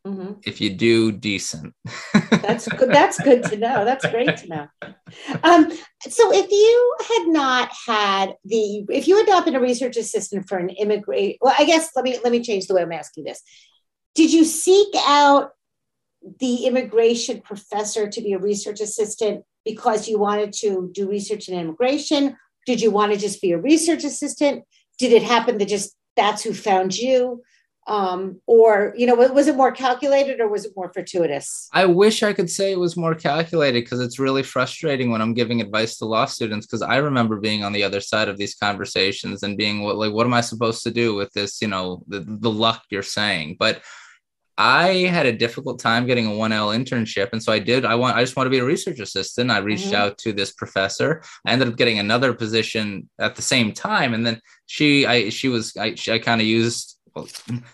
Mm-hmm. 0.06 0.34
If 0.44 0.60
you 0.60 0.72
do 0.72 1.12
decent, 1.12 1.76
that's 2.32 2.68
good. 2.68 2.90
That's 2.90 3.22
good 3.22 3.44
to 3.44 3.58
know. 3.58 3.86
That's 3.86 4.06
great 4.08 4.36
to 4.38 4.48
know. 4.48 4.68
Um, 5.44 5.72
so, 6.10 6.34
if 6.34 6.50
you 6.50 6.96
had 7.08 7.28
not 7.28 7.70
had 7.86 8.34
the, 8.44 8.84
if 8.90 9.08
you 9.08 9.18
had 9.18 9.28
not 9.28 9.46
been 9.46 9.56
a 9.56 9.60
research 9.60 9.98
assistant 9.98 10.50
for 10.50 10.58
an 10.58 10.70
immigrant, 10.70 11.36
well, 11.40 11.54
I 11.58 11.66
guess 11.66 11.92
let 11.96 12.04
me 12.04 12.18
let 12.24 12.32
me 12.32 12.42
change 12.42 12.66
the 12.66 12.74
way 12.74 12.82
I'm 12.82 12.92
asking 12.92 13.26
this. 13.26 13.44
Did 14.16 14.34
you 14.34 14.44
seek 14.44 14.88
out 15.06 15.52
the 16.40 16.66
immigration 16.66 17.42
professor 17.42 18.08
to 18.08 18.22
be 18.22 18.34
a 18.34 18.40
research 18.40 18.82
assistant 18.82 19.44
because 19.66 20.08
you 20.08 20.18
wanted 20.18 20.54
to 20.54 20.90
do 20.94 21.10
research 21.10 21.48
in 21.48 21.60
immigration? 21.60 22.38
Did 22.66 22.82
you 22.82 22.90
want 22.90 23.14
to 23.14 23.20
just 23.20 23.40
be 23.40 23.52
a 23.52 23.58
research 23.58 24.04
assistant? 24.04 24.64
Did 24.98 25.14
it 25.14 25.24
happen 25.24 25.60
that 25.60 25.68
just 25.68 25.96
that's 26.16 26.44
who 26.44 26.54
found 26.54 26.98
you? 26.98 27.44
Um, 27.88 28.40
or 28.46 28.94
you 28.96 29.08
know 29.08 29.16
was 29.16 29.48
it 29.48 29.56
more 29.56 29.72
calculated 29.72 30.40
or 30.40 30.48
was 30.48 30.66
it 30.66 30.74
more 30.76 30.92
fortuitous 30.94 31.68
i 31.74 31.86
wish 31.86 32.22
i 32.22 32.32
could 32.32 32.50
say 32.50 32.72
it 32.72 32.80
was 32.80 32.96
more 32.96 33.16
calculated 33.16 33.84
because 33.84 34.00
it's 34.00 34.20
really 34.20 34.44
frustrating 34.44 35.10
when 35.10 35.22
i'm 35.22 35.34
giving 35.34 35.62
advice 35.62 35.98
to 35.98 36.06
law 36.06 36.26
students 36.26 36.68
because 36.68 36.84
i 36.84 36.98
remember 36.98 37.40
being 37.40 37.64
on 37.64 37.74
the 37.74 37.84
other 37.84 38.00
side 38.00 38.28
of 38.30 38.38
these 38.38 38.56
conversations 38.56 39.42
and 39.42 39.58
being 39.58 39.82
what 39.82 39.96
like 39.98 40.14
what 40.14 40.28
am 40.28 40.34
i 40.34 40.42
supposed 40.42 40.84
to 40.84 40.92
do 40.92 41.16
with 41.16 41.32
this 41.34 41.62
you 41.62 41.68
know 41.68 42.04
the, 42.08 42.20
the 42.20 42.52
luck 42.52 42.84
you're 42.90 43.02
saying 43.02 43.56
but 43.58 43.82
I 44.58 45.08
had 45.08 45.26
a 45.26 45.32
difficult 45.32 45.80
time 45.80 46.06
getting 46.06 46.28
a 46.28 46.30
1L 46.30 46.76
internship. 46.78 47.30
And 47.32 47.42
so 47.42 47.52
I 47.52 47.58
did, 47.58 47.84
I 47.84 47.96
want, 47.96 48.16
I 48.16 48.22
just 48.22 48.36
want 48.36 48.46
to 48.46 48.52
be 48.52 48.60
a 48.60 48.64
research 48.64 49.00
assistant. 49.00 49.50
I 49.50 49.58
reached 49.58 49.88
mm-hmm. 49.88 49.96
out 49.96 50.20
to 50.20 50.34
this 50.34 50.52
professor. 50.52 51.24
I 51.48 51.52
ended 51.52 51.70
up 51.70 51.78
getting 51.78 51.98
another 51.98 52.32
position 52.32 53.10
at 53.18 53.36
the 53.36 53.42
same 53.42 53.74
time. 53.74 54.14
And 54.14 54.24
then 54.24 54.40
she, 54.68 55.08
I, 55.08 55.30
she 55.30 55.48
was, 55.48 55.76
I, 55.78 55.96
I 56.10 56.20
kind 56.20 56.42
of 56.42 56.46
used 56.46 56.98
well, 57.16 57.28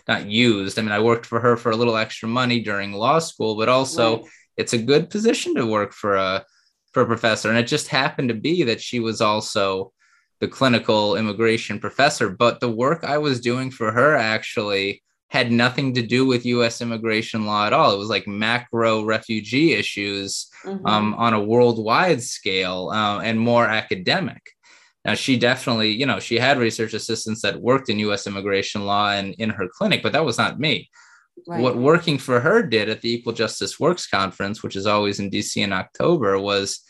not 0.08 0.28
used. 0.28 0.78
I 0.78 0.82
mean, 0.82 0.92
I 0.92 1.00
worked 1.00 1.26
for 1.26 1.40
her 1.40 1.58
for 1.58 1.72
a 1.72 1.76
little 1.76 1.98
extra 1.98 2.28
money 2.28 2.60
during 2.62 2.94
law 2.94 3.20
school, 3.20 3.56
but 3.56 3.70
also 3.70 4.18
right. 4.18 4.26
it's 4.58 4.74
a 4.74 4.78
good 4.78 5.10
position 5.10 5.56
to 5.56 5.66
work 5.66 5.94
for 5.94 6.16
a 6.16 6.46
for 6.94 7.04
a 7.04 7.06
professor. 7.06 7.50
And 7.50 7.58
it 7.58 7.68
just 7.68 7.88
happened 7.88 8.30
to 8.30 8.36
be 8.36 8.64
that 8.64 8.82
she 8.82 9.00
was 9.00 9.22
also 9.22 9.92
the 10.40 10.48
clinical 10.48 11.16
immigration 11.16 11.80
professor. 11.80 12.30
But 12.30 12.60
the 12.60 12.72
work 12.72 13.04
I 13.04 13.18
was 13.18 13.42
doing 13.42 13.72
for 13.72 13.92
her 13.92 14.16
actually 14.16 15.04
had 15.30 15.52
nothing 15.52 15.94
to 15.94 16.02
do 16.02 16.26
with 16.26 16.46
U.S. 16.46 16.82
immigration 16.82 17.46
law 17.46 17.68
at 17.68 17.74
all. 17.74 17.94
It 17.94 17.98
was 17.98 18.10
like 18.10 18.28
macro 18.28 19.04
refugee 19.04 19.74
issues 19.74 20.48
mm-hmm. 20.64 20.86
um, 20.86 21.14
on 21.16 21.34
a 21.34 21.44
worldwide 21.44 22.24
scale 22.24 22.90
uh, 22.94 23.20
and 23.20 23.40
more 23.40 23.66
academic. 23.66 24.42
Now, 25.06 25.14
she 25.14 25.38
definitely, 25.38 25.92
you 25.92 26.06
know, 26.06 26.20
she 26.20 26.38
had 26.38 26.58
research 26.58 26.94
assistants 26.94 27.42
that 27.42 27.62
worked 27.62 27.90
in 27.90 28.00
US 28.00 28.28
immigration 28.28 28.86
law 28.86 29.12
and 29.12 29.34
in 29.36 29.50
her 29.52 29.68
clinic, 29.68 30.04
but 30.04 30.12
that 30.14 30.26
was 30.26 30.38
not 30.38 30.60
me. 30.60 30.90
Right. 31.48 31.62
What 31.62 31.78
working 31.78 32.18
for 32.18 32.40
her 32.40 32.64
did 32.64 32.90
at 32.90 33.02
the 33.02 33.14
Equal 33.14 33.34
Justice 33.34 33.80
Works 33.80 34.08
Conference, 34.08 34.64
which 34.64 34.76
is 34.76 34.88
always 34.88 35.20
in 35.20 35.30
DC 35.30 35.64
in 35.64 35.72
October, 35.72 36.40
was 36.40 36.82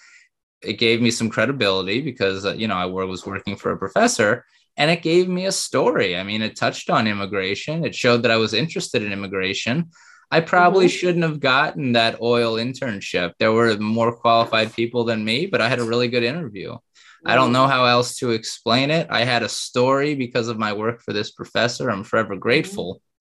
it 0.61 0.73
gave 0.73 1.01
me 1.01 1.11
some 1.11 1.29
credibility 1.29 2.01
because, 2.01 2.45
uh, 2.45 2.53
you 2.53 2.67
know, 2.67 2.75
I 2.75 2.85
was 2.85 3.25
working 3.25 3.55
for 3.55 3.71
a 3.71 3.77
professor 3.77 4.45
and 4.77 4.89
it 4.89 5.01
gave 5.01 5.27
me 5.27 5.45
a 5.45 5.51
story. 5.51 6.17
I 6.17 6.23
mean, 6.23 6.41
it 6.41 6.55
touched 6.55 6.89
on 6.89 7.07
immigration, 7.07 7.85
it 7.85 7.95
showed 7.95 8.23
that 8.23 8.31
I 8.31 8.37
was 8.37 8.53
interested 8.53 9.03
in 9.03 9.11
immigration. 9.11 9.89
I 10.29 10.41
probably 10.41 10.87
mm-hmm. 10.87 10.97
shouldn't 10.97 11.23
have 11.23 11.39
gotten 11.39 11.93
that 11.93 12.19
OIL 12.19 12.61
internship. 12.61 13.33
There 13.39 13.53
were 13.53 13.77
more 13.77 14.15
qualified 14.15 14.73
people 14.73 15.03
than 15.05 15.23
me, 15.23 15.45
but 15.45 15.61
I 15.61 15.69
had 15.69 15.79
a 15.79 15.85
really 15.85 16.09
good 16.09 16.23
interview. 16.23 16.77
I 17.25 17.35
don't 17.35 17.51
know 17.51 17.67
how 17.67 17.85
else 17.85 18.17
to 18.17 18.31
explain 18.31 18.91
it. 18.91 19.07
I 19.09 19.23
had 19.23 19.43
a 19.43 19.49
story 19.49 20.15
because 20.15 20.47
of 20.47 20.57
my 20.57 20.73
work 20.73 21.01
for 21.01 21.13
this 21.13 21.31
professor. 21.31 21.89
I'm 21.89 22.03
forever 22.03 22.33
mm-hmm. 22.33 22.41
grateful. 22.41 23.01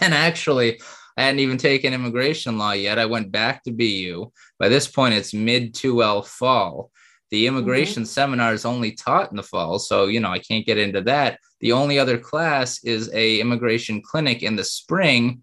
And 0.00 0.12
actually, 0.12 0.80
I 1.16 1.22
hadn't 1.22 1.38
even 1.38 1.58
taken 1.58 1.94
immigration 1.94 2.58
law 2.58 2.72
yet. 2.72 2.98
I 2.98 3.06
went 3.06 3.30
back 3.30 3.62
to 3.62 3.70
BU. 3.70 4.32
By 4.58 4.68
this 4.68 4.88
point, 4.88 5.14
it's 5.14 5.32
mid 5.32 5.74
2L 5.74 6.26
fall. 6.26 6.90
The 7.30 7.46
immigration 7.46 8.02
mm-hmm. 8.02 8.08
seminar 8.08 8.52
is 8.52 8.64
only 8.64 8.92
taught 8.92 9.30
in 9.30 9.36
the 9.36 9.44
fall, 9.44 9.78
so 9.78 10.06
you 10.06 10.18
know 10.18 10.30
I 10.30 10.40
can't 10.40 10.66
get 10.66 10.76
into 10.76 11.02
that. 11.02 11.38
The 11.60 11.70
only 11.70 12.00
other 12.00 12.18
class 12.18 12.82
is 12.84 13.10
a 13.14 13.40
immigration 13.40 14.02
clinic 14.02 14.42
in 14.42 14.56
the 14.56 14.64
spring 14.64 15.42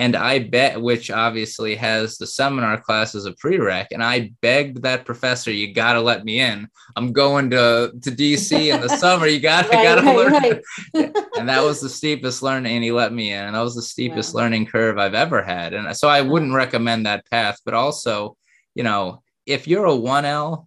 and 0.00 0.16
I 0.16 0.38
bet, 0.38 0.80
which 0.80 1.10
obviously 1.10 1.74
has 1.74 2.16
the 2.16 2.26
seminar 2.26 2.80
class 2.80 3.14
as 3.14 3.26
a 3.26 3.32
prereq, 3.32 3.88
and 3.90 4.02
I 4.02 4.32
begged 4.40 4.80
that 4.80 5.04
professor, 5.04 5.50
"You 5.52 5.74
got 5.74 5.92
to 5.92 6.00
let 6.00 6.24
me 6.24 6.40
in. 6.40 6.68
I'm 6.96 7.12
going 7.12 7.50
to 7.50 7.92
to 8.00 8.10
DC 8.10 8.74
in 8.74 8.80
the 8.80 8.88
summer. 8.96 9.26
You 9.26 9.40
got 9.40 9.70
to 9.70 9.76
right, 9.76 9.84
got 9.84 9.94
to 9.96 10.00
right, 10.00 10.16
learn." 10.16 10.32
Right. 10.32 11.16
and 11.38 11.46
that 11.50 11.62
was 11.62 11.82
the 11.82 11.90
steepest 11.90 12.42
learning, 12.42 12.74
and 12.74 12.82
he 12.82 12.92
let 12.92 13.12
me 13.12 13.30
in, 13.30 13.44
and 13.44 13.54
that 13.54 13.60
was 13.60 13.74
the 13.74 13.82
steepest 13.82 14.32
wow. 14.32 14.40
learning 14.40 14.64
curve 14.64 14.96
I've 14.96 15.12
ever 15.12 15.42
had. 15.42 15.74
And 15.74 15.94
so 15.94 16.08
I 16.08 16.22
wouldn't 16.22 16.54
recommend 16.54 17.04
that 17.04 17.28
path. 17.30 17.58
But 17.66 17.74
also, 17.74 18.38
you 18.74 18.82
know, 18.82 19.22
if 19.44 19.68
you're 19.68 19.84
a 19.84 19.94
one 19.94 20.24
L, 20.24 20.66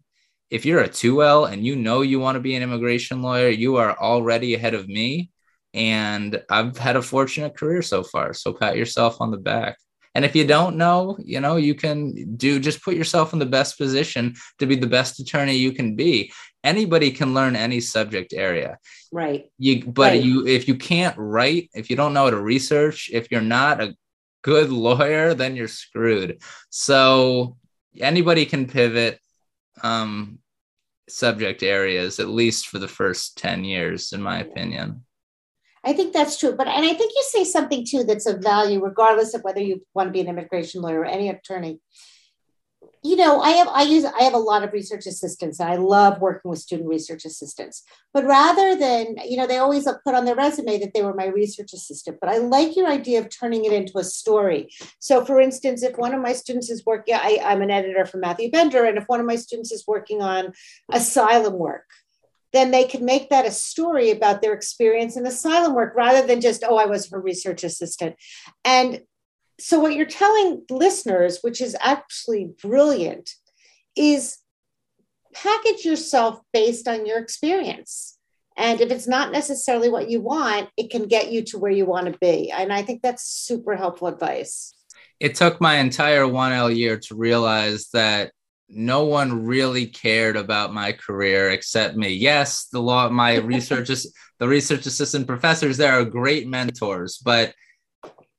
if 0.52 0.63
you're 0.63 0.82
a 0.82 0.88
two 0.88 1.24
L, 1.24 1.46
and 1.46 1.65
you 1.65 1.76
know 1.76 2.02
you 2.02 2.19
want 2.19 2.36
to 2.36 2.39
be 2.39 2.54
an 2.54 2.62
immigration 2.62 3.24
lawyer, 3.24 3.50
you 3.50 3.78
are 3.78 3.98
already 3.98 4.54
ahead 4.54 4.76
of 4.76 4.88
me 4.88 5.32
and 5.74 6.42
I've 6.50 6.78
had 6.78 6.96
a 6.96 7.02
fortunate 7.02 7.58
career 7.58 7.82
so 7.82 8.04
far. 8.04 8.34
So 8.34 8.54
pat 8.54 8.78
yourself 8.78 9.20
on 9.20 9.32
the 9.32 9.38
back. 9.38 9.78
And 10.16 10.24
if 10.24 10.36
you 10.36 10.46
don't 10.46 10.78
know, 10.78 11.18
you 11.24 11.40
know, 11.40 11.56
you 11.56 11.74
can 11.74 12.36
do 12.36 12.60
just 12.60 12.84
put 12.84 12.96
yourself 12.96 13.34
in 13.34 13.40
the 13.40 13.46
best 13.48 13.78
position 13.78 14.36
to 14.60 14.68
be 14.68 14.76
the 14.76 14.88
best 14.88 15.20
attorney 15.20 15.56
you 15.56 15.72
can 15.72 15.96
be. 15.96 16.32
Anybody 16.64 17.12
can 17.12 17.34
learn 17.34 17.56
any 17.56 17.80
subject 17.80 18.32
area. 18.32 18.78
Right. 19.12 19.46
You 19.58 19.86
but 19.86 20.12
right. 20.12 20.24
you 20.24 20.46
if 20.46 20.68
you 20.68 20.76
can't 20.76 21.18
write, 21.18 21.70
if 21.74 21.90
you 21.90 21.96
don't 21.96 22.14
know 22.14 22.26
how 22.26 22.30
to 22.30 22.40
research, 22.40 23.10
if 23.12 23.32
you're 23.32 23.42
not 23.42 23.82
a 23.82 23.96
good 24.44 24.70
lawyer, 24.70 25.34
then 25.34 25.56
you're 25.56 25.68
screwed. 25.68 26.42
So 26.70 27.58
anybody 28.00 28.46
can 28.46 28.68
pivot 28.68 29.20
um 29.82 30.38
subject 31.10 31.64
areas 31.64 32.20
at 32.20 32.30
least 32.30 32.68
for 32.68 32.80
the 32.80 32.88
first 32.88 33.38
10 33.38 33.64
years 33.64 34.14
in 34.14 34.22
my 34.22 34.40
opinion. 34.40 35.03
I 35.86 35.93
think 35.93 36.13
that's 36.13 36.39
true. 36.39 36.54
But 36.56 36.67
and 36.67 36.86
I 36.86 36.93
think 36.93 37.12
you 37.15 37.24
say 37.28 37.43
something 37.43 37.86
too 37.86 38.04
that's 38.04 38.26
of 38.26 38.41
value, 38.41 38.84
regardless 38.84 39.34
of 39.34 39.41
whether 39.43 39.62
you 39.62 39.86
want 39.93 40.08
to 40.08 40.13
be 40.13 40.22
an 40.22 40.28
immigration 40.30 40.82
lawyer 40.82 41.02
or 41.02 41.06
any 41.06 41.30
attorney. 41.30 41.80
You 43.06 43.17
know, 43.17 43.41
I 43.41 43.52
have 43.52 43.67
I 43.67 43.84
use 43.84 44.06
I 44.06 44.24
have 44.24 44.34
a 44.34 44.38
lot 44.38 44.63
of 44.63 44.72
research 44.72 45.06
assistants 45.06 45.60
and 45.60 45.69
I 45.69 45.76
love 45.76 46.22
working 46.22 46.50
with 46.50 46.60
student 46.60 46.88
research 46.88 47.26
assistants. 47.26 47.84
But 48.13 48.26
rather 48.26 48.78
than, 48.78 49.15
you 49.26 49.36
know, 49.36 49.46
they 49.46 49.58
always 49.58 49.88
put 50.06 50.15
on 50.15 50.24
their 50.24 50.36
resume 50.36 50.80
that 50.80 50.93
they 50.93 51.02
were 51.02 51.13
my 51.13 51.28
research 51.28 51.74
assistant. 51.74 52.19
But 52.22 52.30
I 52.30 52.38
like 52.38 52.78
your 52.78 52.88
idea 52.88 53.19
of 53.19 53.30
turning 53.30 53.65
it 53.65 53.74
into 53.74 53.98
a 53.98 54.06
story. 54.06 54.69
So 55.00 55.26
for 55.26 55.41
instance, 55.41 55.84
if 55.84 55.98
one 55.98 56.13
of 56.13 56.22
my 56.22 56.32
students 56.32 56.69
is 56.69 56.86
working, 56.86 57.15
I, 57.15 57.39
I'm 57.43 57.62
an 57.62 57.72
editor 57.72 58.06
for 58.06 58.19
Matthew 58.19 58.52
Bender, 58.52 58.86
and 58.86 58.98
if 58.98 59.06
one 59.08 59.19
of 59.19 59.26
my 59.26 59.36
students 59.36 59.74
is 59.74 59.84
working 59.86 60.22
on 60.22 60.54
asylum 60.91 61.58
work, 61.58 61.86
then 62.54 62.72
they 62.72 62.88
could 62.88 63.02
make 63.02 63.30
that 63.30 63.46
a 63.46 63.52
story 63.52 64.12
about 64.12 64.42
their 64.42 64.54
experience 64.54 65.18
in 65.18 65.26
asylum 65.26 65.74
work 65.74 65.94
rather 65.96 66.26
than 66.26 66.39
just, 66.39 66.63
oh, 66.63 66.78
I 66.78 66.86
was 66.86 67.10
her 67.10 67.20
research 67.20 67.63
assistant. 67.63 68.16
And 68.63 69.02
so, 69.60 69.80
what 69.80 69.96
you're 69.96 70.06
telling 70.06 70.63
listeners, 70.70 71.39
which 71.42 71.62
is 71.62 71.76
actually 71.80 72.52
brilliant, 72.62 73.32
is 73.96 74.38
package 75.34 75.84
yourself 75.84 76.39
based 76.54 76.88
on 76.88 77.06
your 77.06 77.20
experience. 77.20 78.18
And 78.56 78.82
if 78.82 78.92
it's 78.92 79.08
not 79.08 79.32
necessarily 79.32 79.89
what 79.89 80.10
you 80.10 80.22
want, 80.22 80.70
it 80.78 80.92
can 80.92 81.08
get 81.08 81.32
you 81.32 81.42
to 81.46 81.58
where 81.58 81.72
you 81.72 81.86
want 81.86 82.12
to 82.12 82.18
be. 82.20 82.52
And 82.52 82.72
I 82.72 82.84
think 82.84 83.02
that's 83.02 83.24
super 83.24 83.76
helpful 83.76 84.08
advice. 84.08 84.76
It 85.20 85.36
took 85.36 85.60
my 85.60 85.78
entire 85.78 86.24
1L 86.24 86.76
year 86.76 87.00
to 87.00 87.16
realize 87.16 87.88
that 87.94 88.32
no 88.76 89.06
one 89.06 89.46
really 89.46 89.86
cared 89.86 90.36
about 90.36 90.74
my 90.74 90.92
career 90.92 91.50
except 91.52 91.96
me. 91.96 92.10
Yes, 92.10 92.66
the 92.66 92.82
law, 92.82 93.10
my 93.10 93.36
research 93.54 93.90
is 93.90 94.14
the 94.40 94.48
research 94.48 94.86
assistant 94.86 95.28
professors 95.28 95.78
there 95.78 95.94
are 95.94 96.06
great 96.06 96.48
mentors, 96.48 97.18
but 97.18 97.54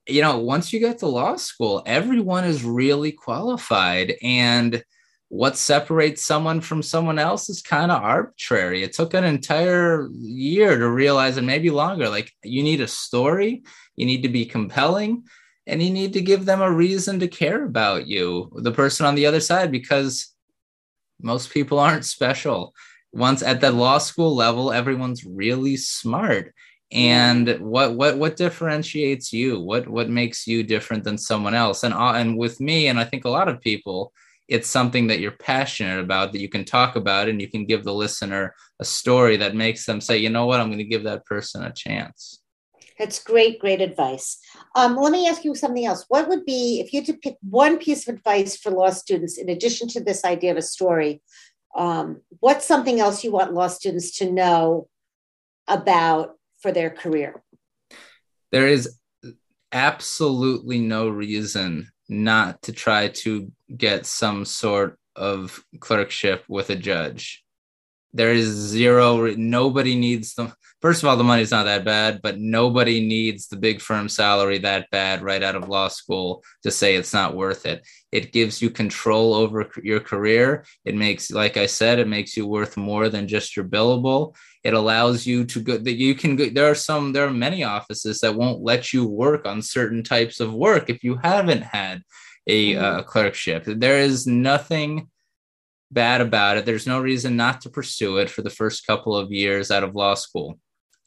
you 0.06 0.20
know, 0.20 0.38
once 0.38 0.72
you 0.72 0.80
get 0.80 0.98
to 0.98 1.06
law 1.06 1.36
school, 1.36 1.82
everyone 1.86 2.44
is 2.44 2.62
really 2.62 3.12
qualified 3.12 4.14
and 4.22 4.84
what 5.28 5.56
separates 5.56 6.24
someone 6.24 6.60
from 6.60 6.82
someone 6.82 7.18
else 7.18 7.48
is 7.48 7.62
kind 7.62 7.90
of 7.90 8.02
arbitrary. 8.02 8.82
It 8.82 8.92
took 8.92 9.14
an 9.14 9.24
entire 9.24 10.08
year 10.12 10.78
to 10.78 10.88
realize, 10.88 11.38
and 11.38 11.46
maybe 11.46 11.70
longer, 11.70 12.08
like 12.08 12.30
you 12.44 12.62
need 12.62 12.80
a 12.80 12.86
story, 12.86 13.64
you 13.96 14.06
need 14.06 14.22
to 14.22 14.28
be 14.28 14.44
compelling, 14.44 15.24
and 15.66 15.82
you 15.82 15.90
need 15.90 16.12
to 16.12 16.20
give 16.20 16.44
them 16.44 16.60
a 16.60 16.70
reason 16.70 17.20
to 17.20 17.28
care 17.28 17.64
about 17.64 18.06
you, 18.06 18.50
the 18.56 18.72
person 18.72 19.06
on 19.06 19.14
the 19.14 19.26
other 19.26 19.40
side, 19.40 19.72
because 19.72 20.34
most 21.20 21.50
people 21.50 21.78
aren't 21.78 22.04
special. 22.04 22.74
Once 23.12 23.42
at 23.42 23.60
the 23.60 23.70
law 23.70 23.98
school 23.98 24.34
level, 24.34 24.72
everyone's 24.72 25.24
really 25.24 25.76
smart. 25.76 26.52
And 26.92 27.58
what 27.60 27.94
what 27.94 28.18
what 28.18 28.36
differentiates 28.36 29.32
you? 29.32 29.58
What 29.58 29.88
what 29.88 30.08
makes 30.10 30.46
you 30.46 30.62
different 30.62 31.02
than 31.02 31.18
someone 31.18 31.54
else? 31.54 31.82
And 31.82 31.94
uh, 31.94 32.12
and 32.12 32.36
with 32.36 32.60
me, 32.60 32.88
and 32.88 33.00
I 33.00 33.04
think 33.04 33.24
a 33.24 33.30
lot 33.30 33.48
of 33.48 33.60
people, 33.60 34.12
it's 34.48 34.68
something 34.68 35.06
that 35.08 35.18
you're 35.18 35.32
passionate 35.32 35.98
about 35.98 36.32
that 36.32 36.40
you 36.40 36.48
can 36.48 36.64
talk 36.64 36.94
about, 36.96 37.28
and 37.28 37.40
you 37.40 37.48
can 37.48 37.64
give 37.64 37.84
the 37.84 37.94
listener 37.94 38.54
a 38.80 38.84
story 38.84 39.38
that 39.38 39.56
makes 39.56 39.86
them 39.86 40.00
say, 40.00 40.18
you 40.18 40.28
know 40.28 40.46
what, 40.46 40.60
I'm 40.60 40.68
going 40.68 40.78
to 40.78 40.84
give 40.84 41.04
that 41.04 41.24
person 41.24 41.64
a 41.64 41.72
chance. 41.72 42.43
That's 42.98 43.22
great, 43.22 43.58
great 43.58 43.80
advice. 43.80 44.38
Um, 44.76 44.96
let 44.96 45.10
me 45.10 45.28
ask 45.28 45.44
you 45.44 45.54
something 45.54 45.84
else. 45.84 46.04
What 46.08 46.28
would 46.28 46.44
be, 46.44 46.80
if 46.80 46.92
you 46.92 47.00
had 47.00 47.06
to 47.06 47.14
pick 47.14 47.36
one 47.42 47.78
piece 47.78 48.06
of 48.06 48.14
advice 48.14 48.56
for 48.56 48.70
law 48.70 48.90
students, 48.90 49.36
in 49.36 49.48
addition 49.48 49.88
to 49.88 50.00
this 50.00 50.24
idea 50.24 50.52
of 50.52 50.56
a 50.56 50.62
story, 50.62 51.20
um, 51.74 52.20
what's 52.40 52.66
something 52.66 53.00
else 53.00 53.24
you 53.24 53.32
want 53.32 53.52
law 53.52 53.66
students 53.66 54.18
to 54.18 54.30
know 54.30 54.88
about 55.66 56.34
for 56.60 56.70
their 56.70 56.90
career? 56.90 57.42
There 58.52 58.68
is 58.68 58.96
absolutely 59.72 60.78
no 60.78 61.08
reason 61.08 61.90
not 62.08 62.62
to 62.62 62.72
try 62.72 63.08
to 63.08 63.50
get 63.76 64.06
some 64.06 64.44
sort 64.44 64.98
of 65.16 65.64
clerkship 65.80 66.44
with 66.48 66.70
a 66.70 66.76
judge. 66.76 67.43
There 68.14 68.32
is 68.32 68.48
zero 68.48 69.34
nobody 69.34 69.94
needs 69.94 70.34
them 70.34 70.52
first 70.80 71.02
of 71.02 71.08
all 71.08 71.16
the 71.16 71.24
money's 71.24 71.50
not 71.50 71.64
that 71.64 71.84
bad 71.84 72.20
but 72.22 72.38
nobody 72.38 73.04
needs 73.04 73.48
the 73.48 73.56
big 73.56 73.80
firm 73.80 74.08
salary 74.08 74.58
that 74.58 74.88
bad 74.90 75.22
right 75.22 75.42
out 75.42 75.56
of 75.56 75.68
law 75.68 75.88
school 75.88 76.42
to 76.62 76.70
say 76.70 76.94
it's 76.94 77.12
not 77.12 77.34
worth 77.34 77.66
it. 77.66 77.86
It 78.12 78.32
gives 78.32 78.62
you 78.62 78.70
control 78.70 79.34
over 79.34 79.70
your 79.82 80.00
career. 80.00 80.64
It 80.84 80.94
makes 80.94 81.30
like 81.30 81.56
i 81.56 81.66
said 81.66 81.98
it 81.98 82.08
makes 82.08 82.36
you 82.36 82.46
worth 82.46 82.76
more 82.76 83.08
than 83.08 83.28
just 83.28 83.56
your 83.56 83.64
billable. 83.64 84.34
It 84.62 84.74
allows 84.74 85.26
you 85.26 85.44
to 85.46 85.60
go 85.60 85.76
that 85.76 85.94
you 85.94 86.14
can 86.14 86.36
go 86.36 86.48
there 86.48 86.70
are 86.70 86.74
some 86.74 87.12
there 87.12 87.26
are 87.26 87.32
many 87.46 87.64
offices 87.64 88.20
that 88.20 88.34
won't 88.34 88.62
let 88.62 88.92
you 88.92 89.06
work 89.06 89.46
on 89.46 89.62
certain 89.62 90.02
types 90.02 90.40
of 90.40 90.54
work 90.54 90.88
if 90.88 91.02
you 91.02 91.16
haven't 91.16 91.62
had 91.62 92.02
a 92.46 92.74
mm-hmm. 92.74 92.84
uh, 92.84 93.02
clerkship. 93.02 93.64
There 93.66 93.98
is 93.98 94.26
nothing 94.26 95.08
bad 95.90 96.20
about 96.20 96.56
it. 96.56 96.66
There's 96.66 96.86
no 96.86 97.00
reason 97.00 97.36
not 97.36 97.60
to 97.62 97.70
pursue 97.70 98.18
it 98.18 98.30
for 98.30 98.42
the 98.42 98.50
first 98.50 98.86
couple 98.86 99.16
of 99.16 99.32
years 99.32 99.70
out 99.70 99.84
of 99.84 99.94
law 99.94 100.14
school. 100.14 100.58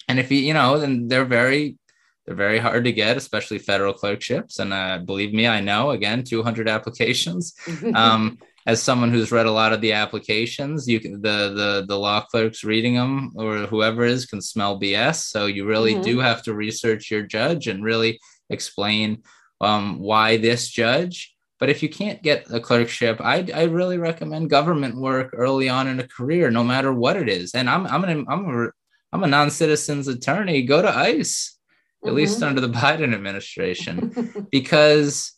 And 0.08 0.20
if 0.20 0.32
you, 0.32 0.40
you 0.40 0.54
know, 0.54 0.80
then 0.80 1.08
they're 1.08 1.26
very, 1.26 1.78
they're 2.26 2.36
very 2.36 2.60
hard 2.60 2.86
to 2.86 2.92
get, 2.92 3.18
especially 3.18 3.58
federal 3.60 3.94
clerkships. 3.94 4.60
And 4.60 4.74
uh, 4.74 5.00
believe 5.00 5.34
me, 5.34 5.48
I 5.48 5.60
know. 5.60 5.92
Again, 5.92 6.24
200 6.24 6.70
applications. 6.70 7.54
um, 7.96 8.38
as 8.68 8.84
someone 8.84 9.12
who's 9.12 9.32
read 9.32 9.46
a 9.46 9.52
lot 9.52 9.72
of 9.72 9.80
the 9.80 9.94
applications, 9.94 10.90
you 10.90 11.00
can 11.00 11.22
the 11.22 11.54
the 11.56 11.86
the 11.88 11.98
law 11.98 12.22
clerks 12.22 12.66
reading 12.66 12.96
them 12.96 13.32
or 13.36 13.60
whoever 13.60 14.04
is 14.04 14.26
can 14.26 14.42
smell 14.42 14.80
BS. 14.80 15.24
So 15.24 15.46
you 15.46 15.66
really 15.66 15.94
mm-hmm. 15.94 16.04
do 16.04 16.20
have 16.20 16.44
to 16.44 16.54
research 16.54 17.10
your 17.10 17.22
judge 17.22 17.68
and 17.68 17.82
really 17.82 18.20
explain 18.50 19.24
um, 19.62 20.00
why 20.00 20.36
this 20.36 20.68
judge 20.68 21.34
but 21.60 21.70
if 21.70 21.82
you 21.82 21.90
can't 21.90 22.22
get 22.22 22.52
a 22.52 22.60
clerkship, 22.60 23.20
I 23.22 23.48
I 23.54 23.64
really 23.64 23.98
recommend 23.98 24.50
government 24.50 24.96
work 24.96 25.32
early 25.34 25.70
on 25.70 25.88
in 25.88 26.00
a 26.00 26.08
career, 26.08 26.52
no 26.52 26.64
matter 26.64 26.94
what 26.94 27.18
it 27.18 27.30
is. 27.30 27.54
And 27.54 27.70
I'm 27.70 27.88
I'm 27.88 28.04
an 28.04 28.26
I'm 28.30 28.46
a 28.46 28.70
I'm 29.12 29.24
a 29.24 29.28
non-citizen's 29.28 30.08
attorney. 30.08 30.64
Go 30.64 30.82
to 30.82 30.96
ICE, 30.96 31.58
at 32.04 32.08
mm-hmm. 32.08 32.16
least 32.16 32.44
under 32.44 32.62
the 32.62 32.70
Biden 32.70 33.14
administration, 33.14 34.48
because 34.52 35.34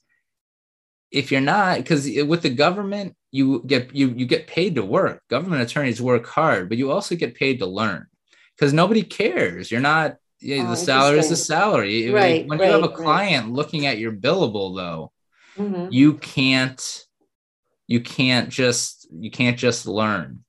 if 1.11 1.31
you're 1.31 1.41
not, 1.41 1.77
because 1.77 2.05
with 2.25 2.41
the 2.41 2.49
government, 2.49 3.15
you 3.31 3.63
get 3.65 3.95
you 3.95 4.09
you 4.09 4.25
get 4.25 4.47
paid 4.47 4.75
to 4.75 4.83
work. 4.83 5.21
Government 5.29 5.61
attorneys 5.61 6.01
work 6.01 6.27
hard, 6.27 6.69
but 6.69 6.77
you 6.77 6.91
also 6.91 7.15
get 7.15 7.35
paid 7.35 7.59
to 7.59 7.65
learn 7.65 8.07
because 8.55 8.73
nobody 8.73 9.03
cares. 9.03 9.71
You're 9.71 9.81
not 9.81 10.17
yeah, 10.41 10.65
oh, 10.65 10.69
the 10.71 10.75
salary 10.75 11.19
is 11.19 11.29
the 11.29 11.35
salary. 11.35 12.11
Right, 12.11 12.47
when 12.47 12.59
right, 12.59 12.67
you 12.67 12.71
have 12.71 12.83
a 12.83 12.89
client 12.89 13.45
right. 13.45 13.53
looking 13.53 13.85
at 13.85 13.97
your 13.97 14.13
billable, 14.13 14.75
though, 14.75 15.11
mm-hmm. 15.57 15.87
you 15.91 16.13
can't 16.15 17.05
you 17.87 17.99
can't 17.99 18.49
just 18.49 19.07
you 19.11 19.31
can't 19.31 19.57
just 19.57 19.85
learn 19.85 20.43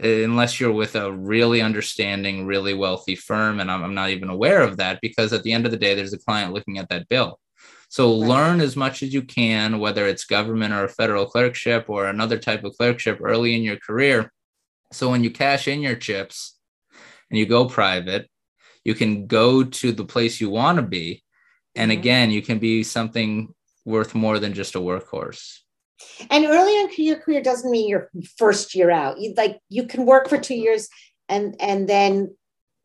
unless 0.00 0.60
you're 0.60 0.72
with 0.72 0.94
a 0.94 1.12
really 1.12 1.60
understanding 1.60 2.46
really 2.46 2.72
wealthy 2.72 3.16
firm 3.16 3.58
and 3.58 3.70
I'm, 3.70 3.82
I'm, 3.82 3.94
not 3.94 4.10
even 4.10 4.30
aware 4.30 4.62
of 4.62 4.76
that 4.76 5.00
because 5.02 5.32
at 5.32 5.42
the 5.42 5.52
end 5.52 5.66
of 5.66 5.72
the 5.72 5.76
day 5.76 5.94
there's 5.94 6.12
a 6.12 6.18
client 6.18 6.52
looking 6.52 6.78
at 6.78 6.88
that 6.90 7.08
bill 7.08 7.40
so 7.88 8.20
right. 8.20 8.28
learn 8.28 8.60
as 8.60 8.76
much 8.76 9.02
as 9.02 9.12
you 9.12 9.22
can 9.22 9.80
whether 9.80 10.06
it's 10.06 10.24
government 10.24 10.72
or 10.72 10.84
a 10.84 10.88
federal 10.88 11.26
clerkship 11.26 11.86
or 11.88 12.06
another 12.06 12.38
type 12.38 12.62
of 12.62 12.76
clerkship 12.76 13.18
early 13.20 13.56
in 13.56 13.62
your 13.62 13.76
career 13.76 14.32
so 14.92 15.10
when 15.10 15.24
you 15.24 15.30
cash 15.30 15.66
in 15.66 15.80
your 15.80 15.96
chips 15.96 16.58
and 17.28 17.38
you 17.38 17.44
go 17.44 17.66
private 17.66 18.30
you 18.84 18.94
can 18.94 19.26
go 19.26 19.64
to 19.64 19.90
the 19.90 20.04
place 20.04 20.40
you 20.40 20.48
want 20.48 20.76
to 20.76 20.82
be 20.82 21.24
and 21.74 21.90
mm-hmm. 21.90 21.98
again 21.98 22.30
you 22.30 22.40
can 22.40 22.60
be 22.60 22.84
something 22.84 23.52
worth 23.88 24.14
more 24.14 24.38
than 24.38 24.52
just 24.52 24.74
a 24.74 24.80
workhorse. 24.80 25.60
And 26.30 26.44
early 26.44 26.78
in 26.78 26.90
your 26.98 27.16
career 27.16 27.42
doesn't 27.42 27.70
mean 27.70 27.88
your 27.88 28.10
first 28.36 28.74
year 28.74 28.90
out. 28.90 29.18
You 29.18 29.34
like 29.36 29.58
you 29.68 29.86
can 29.86 30.06
work 30.06 30.28
for 30.28 30.38
two 30.38 30.54
years 30.54 30.88
and 31.28 31.56
and 31.58 31.88
then 31.88 32.36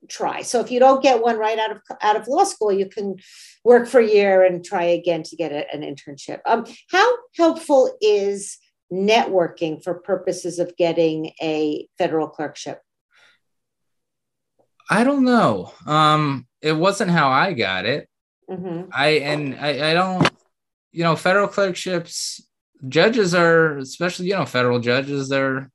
try. 0.10 0.42
So 0.42 0.60
if 0.62 0.72
you 0.72 0.80
don't 0.80 1.04
get 1.04 1.22
one 1.22 1.38
right 1.38 1.60
out 1.60 1.72
of 1.72 1.78
out 2.02 2.16
of 2.16 2.28
law 2.28 2.46
school, 2.46 2.72
you 2.72 2.88
can 2.88 3.18
work 3.64 3.88
for 3.88 4.00
a 4.00 4.08
year 4.08 4.44
and 4.44 4.66
try 4.66 4.84
again 4.84 5.24
to 5.24 5.36
get 5.36 5.52
a, 5.52 5.72
an 5.74 5.82
internship. 5.82 6.40
Um, 6.46 6.66
how 6.90 7.08
helpful 7.36 7.96
is 8.02 8.58
networking 8.92 9.84
for 9.84 9.96
purposes 9.96 10.58
of 10.60 10.76
getting 10.78 11.34
a 11.42 11.88
federal 11.98 12.28
clerkship? 12.28 12.82
I 14.90 15.04
don't 15.04 15.24
know. 15.24 15.72
Um, 15.86 16.48
it 16.62 16.74
wasn't 16.74 17.12
how 17.12 17.30
I 17.30 17.54
got 17.54 17.86
it. 17.86 18.10
Mm-hmm. 18.50 18.90
I 18.92 19.08
and 19.32 19.56
I, 19.56 19.92
I 19.92 19.94
don't 19.94 20.30
you 20.94 21.04
know, 21.04 21.16
federal 21.16 21.48
clerkships, 21.48 22.42
judges 22.88 23.34
are, 23.34 23.78
especially, 23.80 24.28
you 24.28 24.36
know, 24.36 24.46
federal 24.46 24.80
judges, 24.80 25.28
they're, 25.28 25.70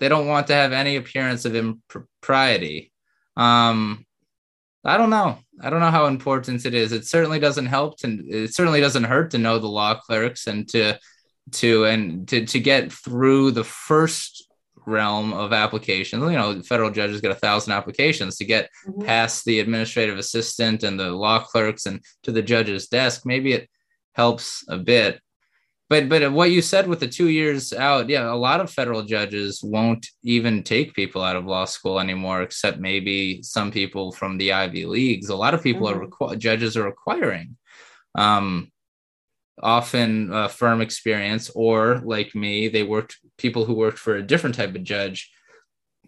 they 0.00 0.08
don't 0.08 0.26
want 0.26 0.48
to 0.48 0.54
have 0.54 0.72
any 0.72 0.96
appearance 0.96 1.44
of 1.44 1.54
impropriety. 1.54 2.92
Um, 3.36 4.04
I 4.84 4.96
don't 4.96 5.10
know. 5.10 5.38
I 5.60 5.70
don't 5.70 5.80
know 5.80 5.92
how 5.92 6.06
important 6.06 6.66
it 6.66 6.74
is. 6.74 6.90
It 6.90 7.06
certainly 7.06 7.38
doesn't 7.38 7.66
help 7.66 7.98
to, 7.98 8.08
it 8.28 8.52
certainly 8.52 8.80
doesn't 8.80 9.04
hurt 9.04 9.30
to 9.30 9.38
know 9.38 9.58
the 9.58 9.68
law 9.68 9.94
clerks 9.94 10.48
and 10.48 10.68
to, 10.70 10.98
to, 11.52 11.84
and 11.84 12.26
to, 12.28 12.44
to 12.46 12.58
get 12.58 12.92
through 12.92 13.52
the 13.52 13.64
first 13.64 14.48
realm 14.84 15.32
of 15.32 15.52
applications. 15.52 16.22
You 16.24 16.32
know, 16.32 16.60
federal 16.62 16.90
judges 16.90 17.20
get 17.20 17.30
a 17.30 17.36
thousand 17.36 17.72
applications 17.74 18.36
to 18.38 18.44
get 18.44 18.68
mm-hmm. 18.84 19.02
past 19.02 19.44
the 19.44 19.60
administrative 19.60 20.18
assistant 20.18 20.82
and 20.82 20.98
the 20.98 21.12
law 21.12 21.38
clerks 21.44 21.86
and 21.86 22.00
to 22.24 22.32
the 22.32 22.42
judge's 22.42 22.88
desk. 22.88 23.22
Maybe 23.24 23.52
it 23.52 23.68
helps 24.12 24.64
a 24.68 24.78
bit. 24.78 25.20
But 25.88 26.08
but 26.08 26.32
what 26.32 26.50
you 26.50 26.62
said 26.62 26.86
with 26.86 27.00
the 27.00 27.08
two 27.08 27.28
years 27.28 27.72
out, 27.74 28.08
yeah, 28.08 28.32
a 28.32 28.34
lot 28.34 28.60
of 28.60 28.70
federal 28.70 29.02
judges 29.02 29.60
won't 29.62 30.06
even 30.22 30.62
take 30.62 30.94
people 30.94 31.22
out 31.22 31.36
of 31.36 31.44
law 31.44 31.66
school 31.66 32.00
anymore, 32.00 32.40
except 32.40 32.78
maybe 32.78 33.42
some 33.42 33.70
people 33.70 34.10
from 34.10 34.38
the 34.38 34.52
Ivy 34.52 34.86
leagues. 34.86 35.28
A 35.28 35.36
lot 35.36 35.52
of 35.52 35.62
people 35.62 35.86
mm-hmm. 35.86 36.04
are 36.04 36.06
requ- 36.06 36.38
judges 36.38 36.78
are 36.78 36.84
requiring, 36.84 37.58
um, 38.14 38.72
often 39.62 40.32
uh, 40.32 40.48
firm 40.48 40.80
experience, 40.80 41.50
or 41.54 42.00
like 42.04 42.34
me, 42.34 42.68
they 42.68 42.84
worked 42.84 43.18
people 43.36 43.66
who 43.66 43.74
worked 43.74 43.98
for 43.98 44.16
a 44.16 44.22
different 44.22 44.54
type 44.54 44.74
of 44.74 44.84
judge. 44.84 45.30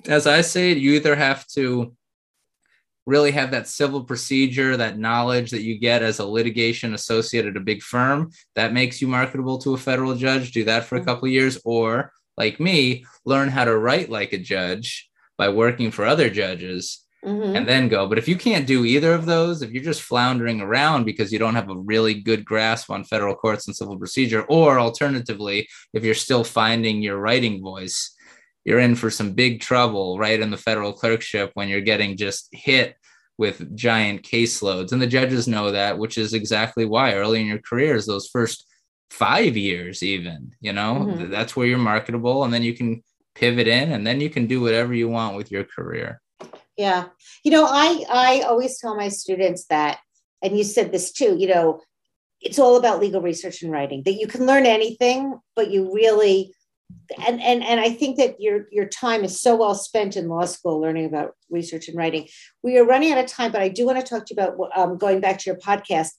As 0.07 0.27
I 0.27 0.41
say, 0.41 0.73
you 0.73 0.93
either 0.93 1.15
have 1.15 1.47
to 1.49 1.95
really 3.07 3.31
have 3.33 3.51
that 3.51 3.69
civil 3.69 4.05
procedure, 4.05 4.77
that 4.77 4.99
knowledge 4.99 5.51
that 5.51 5.63
you 5.63 5.79
get 5.79 6.03
as 6.03 6.19
a 6.19 6.27
litigation 6.27 6.95
associate 6.95 7.47
at 7.47 7.57
a 7.57 7.61
big 7.61 7.83
firm 7.83 8.31
that 8.55 8.73
makes 8.73 9.01
you 9.03 9.09
marketable 9.09 9.59
to 9.59 9.75
a 9.75 9.79
federal 9.79 10.15
judge. 10.15 10.53
Do 10.53 10.65
that 10.65 10.85
for 10.85 10.97
a 10.97 10.99
mm-hmm. 10.99 11.09
couple 11.09 11.29
years, 11.29 11.61
or 11.65 12.13
like 12.37 12.61
me, 12.61 13.05
learn 13.25 13.49
how 13.49 13.65
to 13.65 13.77
write 13.77 14.11
like 14.11 14.33
a 14.33 14.39
judge 14.39 15.09
by 15.37 15.49
working 15.49 15.91
for 15.91 16.05
other 16.05 16.31
judges. 16.31 17.01
Mm-hmm. 17.25 17.57
And 17.57 17.67
then 17.67 17.89
go. 17.89 18.07
But 18.07 18.19
if 18.19 18.29
you 18.29 18.37
can't 18.37 18.67
do 18.67 18.85
either 18.85 19.15
of 19.15 19.25
those, 19.25 19.63
if 19.63 19.71
you're 19.71 19.83
just 19.83 20.03
floundering 20.03 20.61
around 20.61 21.07
because 21.07 21.33
you 21.33 21.39
don't 21.39 21.55
have 21.55 21.71
a 21.71 21.75
really 21.75 22.13
good 22.13 22.45
grasp 22.45 22.91
on 22.91 23.03
federal 23.03 23.35
courts 23.35 23.67
and 23.67 23.75
civil 23.75 23.97
procedure, 23.97 24.43
or 24.43 24.79
alternatively, 24.79 25.67
if 25.95 26.05
you're 26.05 26.15
still 26.15 26.45
finding 26.45 27.01
your 27.01 27.17
writing 27.17 27.63
voice, 27.63 28.14
you're 28.65 28.79
in 28.79 28.95
for 28.95 29.11
some 29.11 29.33
big 29.33 29.61
trouble 29.61 30.19
right 30.19 30.41
in 30.41 30.51
the 30.51 30.57
federal 30.57 30.93
clerkship 30.93 31.51
when 31.55 31.69
you're 31.69 31.81
getting 31.81 32.17
just 32.17 32.49
hit 32.53 32.97
with 33.37 33.77
giant 33.77 34.23
caseloads. 34.23 34.93
And 34.93 35.03
the 35.03 35.07
judges 35.07 35.49
know 35.49 35.73
that, 35.73 35.99
which 35.99 36.19
is 36.19 36.35
exactly 36.35 36.85
why 36.85 37.15
early 37.15 37.41
in 37.41 37.47
your 37.47 37.59
careers, 37.59 38.07
those 38.07 38.29
first 38.29 38.67
five 39.11 39.57
years, 39.57 40.03
even, 40.03 40.53
you 40.61 40.73
know, 40.73 41.07
mm-hmm. 41.07 41.31
that's 41.31 41.57
where 41.57 41.67
you're 41.67 41.79
marketable. 41.79 42.45
And 42.45 42.53
then 42.53 42.63
you 42.63 42.75
can 42.75 43.03
pivot 43.35 43.67
in 43.67 43.93
and 43.93 44.07
then 44.07 44.21
you 44.21 44.31
can 44.31 44.47
do 44.47 44.61
whatever 44.61 44.95
you 44.95 45.09
want 45.09 45.37
with 45.37 45.51
your 45.51 45.65
career. 45.65 46.21
Yeah. 46.77 47.07
You 47.45 47.51
know, 47.51 47.67
I, 47.69 48.05
I 48.11 48.41
always 48.43 48.79
tell 48.81 48.97
my 48.97 49.09
students 49.09 49.67
that, 49.67 49.99
and 50.43 50.57
you 50.57 50.65
said 50.65 50.93
this 50.93 51.13
too, 51.13 51.37
you 51.39 51.49
know, 51.49 51.81
it's 52.41 52.59
all 52.59 52.77
about 52.77 53.01
legal 53.01 53.23
research 53.23 53.63
and 53.63 53.73
writing 53.73 54.03
that 54.05 54.15
you 54.15 54.27
can 54.27 54.47
learn 54.47 54.67
anything, 54.67 55.39
but 55.57 55.71
you 55.71 55.93
really 55.95 56.53
and 57.27 57.41
and 57.41 57.63
and 57.63 57.81
I 57.81 57.91
think 57.91 58.17
that 58.19 58.41
your 58.41 58.67
your 58.71 58.87
time 58.87 59.25
is 59.25 59.41
so 59.41 59.57
well 59.57 59.75
spent 59.75 60.17
in 60.17 60.29
law 60.29 60.45
school 60.45 60.81
learning 60.81 61.07
about 61.07 61.35
research 61.51 61.89
and 61.89 61.97
writing. 61.97 62.29
We 62.63 62.79
are 62.79 62.85
running 62.85 63.13
out 63.13 63.19
of 63.19 63.27
time, 63.27 63.53
but 63.53 63.63
I 63.63 63.69
do 63.69 63.87
want 63.87 63.99
to 63.99 64.05
talk 64.05 64.27
to 64.27 64.35
you 64.35 64.43
about 64.43 64.71
um, 64.77 64.99
going 64.99 65.21
back 65.21 65.39
to 65.39 65.51
your 65.51 65.59
podcast. 65.59 66.11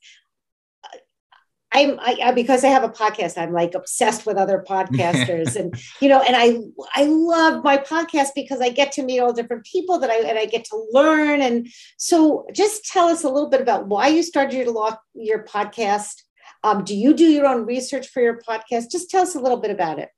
I'm 1.71 1.99
I, 1.99 2.31
because 2.31 2.63
I 2.63 2.69
have 2.69 2.83
a 2.83 2.89
podcast. 2.89 3.37
I'm 3.37 3.51
like 3.51 3.73
obsessed 3.73 4.25
with 4.25 4.37
other 4.37 4.63
podcasters, 4.67 5.55
and 5.59 5.75
you 6.01 6.07
know, 6.07 6.21
and 6.21 6.35
I 6.35 6.59
I 6.95 7.05
love 7.05 7.63
my 7.63 7.77
podcast 7.77 8.29
because 8.35 8.61
I 8.61 8.69
get 8.69 8.91
to 8.93 9.03
meet 9.03 9.19
all 9.19 9.33
different 9.33 9.65
people 9.65 9.99
that 9.99 10.09
I 10.09 10.19
and 10.21 10.39
I 10.39 10.45
get 10.45 10.65
to 10.65 10.87
learn. 10.91 11.41
And 11.41 11.67
so, 11.97 12.47
just 12.53 12.85
tell 12.85 13.07
us 13.07 13.23
a 13.23 13.29
little 13.29 13.49
bit 13.49 13.61
about 13.61 13.87
why 13.87 14.07
you 14.07 14.23
started 14.23 14.55
your 14.55 14.71
law 14.71 14.95
your 15.13 15.43
podcast. 15.43 16.21
Um, 16.63 16.83
do 16.83 16.95
you 16.95 17.13
do 17.13 17.25
your 17.25 17.45
own 17.45 17.65
research 17.65 18.07
for 18.07 18.21
your 18.21 18.39
podcast? 18.39 18.89
Just 18.91 19.09
tell 19.09 19.21
us 19.21 19.35
a 19.35 19.39
little 19.39 19.59
bit 19.59 19.69
about 19.69 19.99
it 19.99 20.09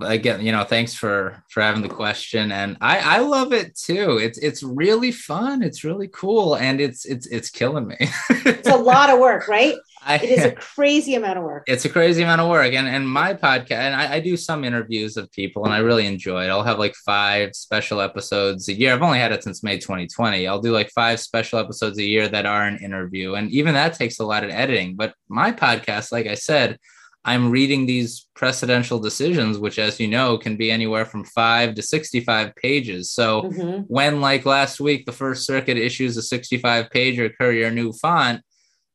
again 0.00 0.40
you 0.40 0.52
know 0.52 0.64
thanks 0.64 0.94
for 0.94 1.42
for 1.48 1.60
having 1.60 1.82
the 1.82 1.88
question 1.88 2.50
and 2.50 2.78
i 2.80 2.98
i 2.98 3.18
love 3.18 3.52
it 3.52 3.76
too 3.76 4.18
it's 4.18 4.38
it's 4.38 4.62
really 4.62 5.12
fun 5.12 5.62
it's 5.62 5.84
really 5.84 6.08
cool 6.08 6.56
and 6.56 6.80
it's 6.80 7.04
it's 7.04 7.26
it's 7.26 7.50
killing 7.50 7.86
me 7.86 7.96
it's 8.30 8.68
a 8.68 8.76
lot 8.76 9.10
of 9.10 9.18
work 9.18 9.48
right 9.48 9.76
I, 10.04 10.16
it 10.16 10.30
is 10.30 10.44
a 10.44 10.52
crazy 10.74 11.14
amount 11.14 11.38
of 11.38 11.44
work. 11.44 11.64
It's 11.66 11.84
a 11.84 11.88
crazy 11.88 12.22
amount 12.22 12.40
of 12.40 12.48
work. 12.48 12.72
And 12.72 12.88
and 12.88 13.08
my 13.08 13.34
podcast, 13.34 13.72
and 13.72 13.94
I, 13.94 14.14
I, 14.14 14.20
do 14.20 14.36
some 14.36 14.64
interviews 14.64 15.16
of 15.16 15.30
people 15.32 15.64
and 15.64 15.72
I 15.72 15.78
really 15.78 16.06
enjoy 16.06 16.44
it. 16.44 16.48
I'll 16.48 16.62
have 16.62 16.78
like 16.78 16.94
five 16.94 17.54
special 17.54 18.00
episodes 18.00 18.68
a 18.68 18.72
year. 18.72 18.92
I've 18.92 19.02
only 19.02 19.18
had 19.18 19.32
it 19.32 19.44
since 19.44 19.62
May 19.62 19.78
2020. 19.78 20.46
I'll 20.46 20.60
do 20.60 20.72
like 20.72 20.90
five 20.90 21.20
special 21.20 21.58
episodes 21.58 21.98
a 21.98 22.04
year 22.04 22.28
that 22.28 22.46
are 22.46 22.64
an 22.66 22.78
interview. 22.78 23.34
And 23.34 23.50
even 23.50 23.74
that 23.74 23.94
takes 23.94 24.18
a 24.18 24.26
lot 24.26 24.44
of 24.44 24.50
editing. 24.50 24.96
But 24.96 25.14
my 25.28 25.52
podcast, 25.52 26.12
like 26.12 26.26
I 26.26 26.34
said, 26.34 26.78
I'm 27.24 27.50
reading 27.50 27.86
these 27.86 28.26
precedential 28.36 29.00
decisions, 29.00 29.58
which, 29.58 29.78
as 29.78 30.00
you 30.00 30.08
know, 30.08 30.38
can 30.38 30.56
be 30.56 30.72
anywhere 30.72 31.04
from 31.04 31.24
five 31.24 31.74
to 31.76 31.82
65 31.82 32.54
pages. 32.56 33.12
So, 33.12 33.42
mm-hmm. 33.42 33.82
when, 33.82 34.20
like 34.20 34.44
last 34.44 34.80
week, 34.80 35.06
the 35.06 35.12
First 35.12 35.46
Circuit 35.46 35.76
issues 35.76 36.16
a 36.16 36.22
65 36.22 36.90
pager 36.90 37.30
Courier 37.38 37.70
new 37.70 37.92
font, 37.92 38.42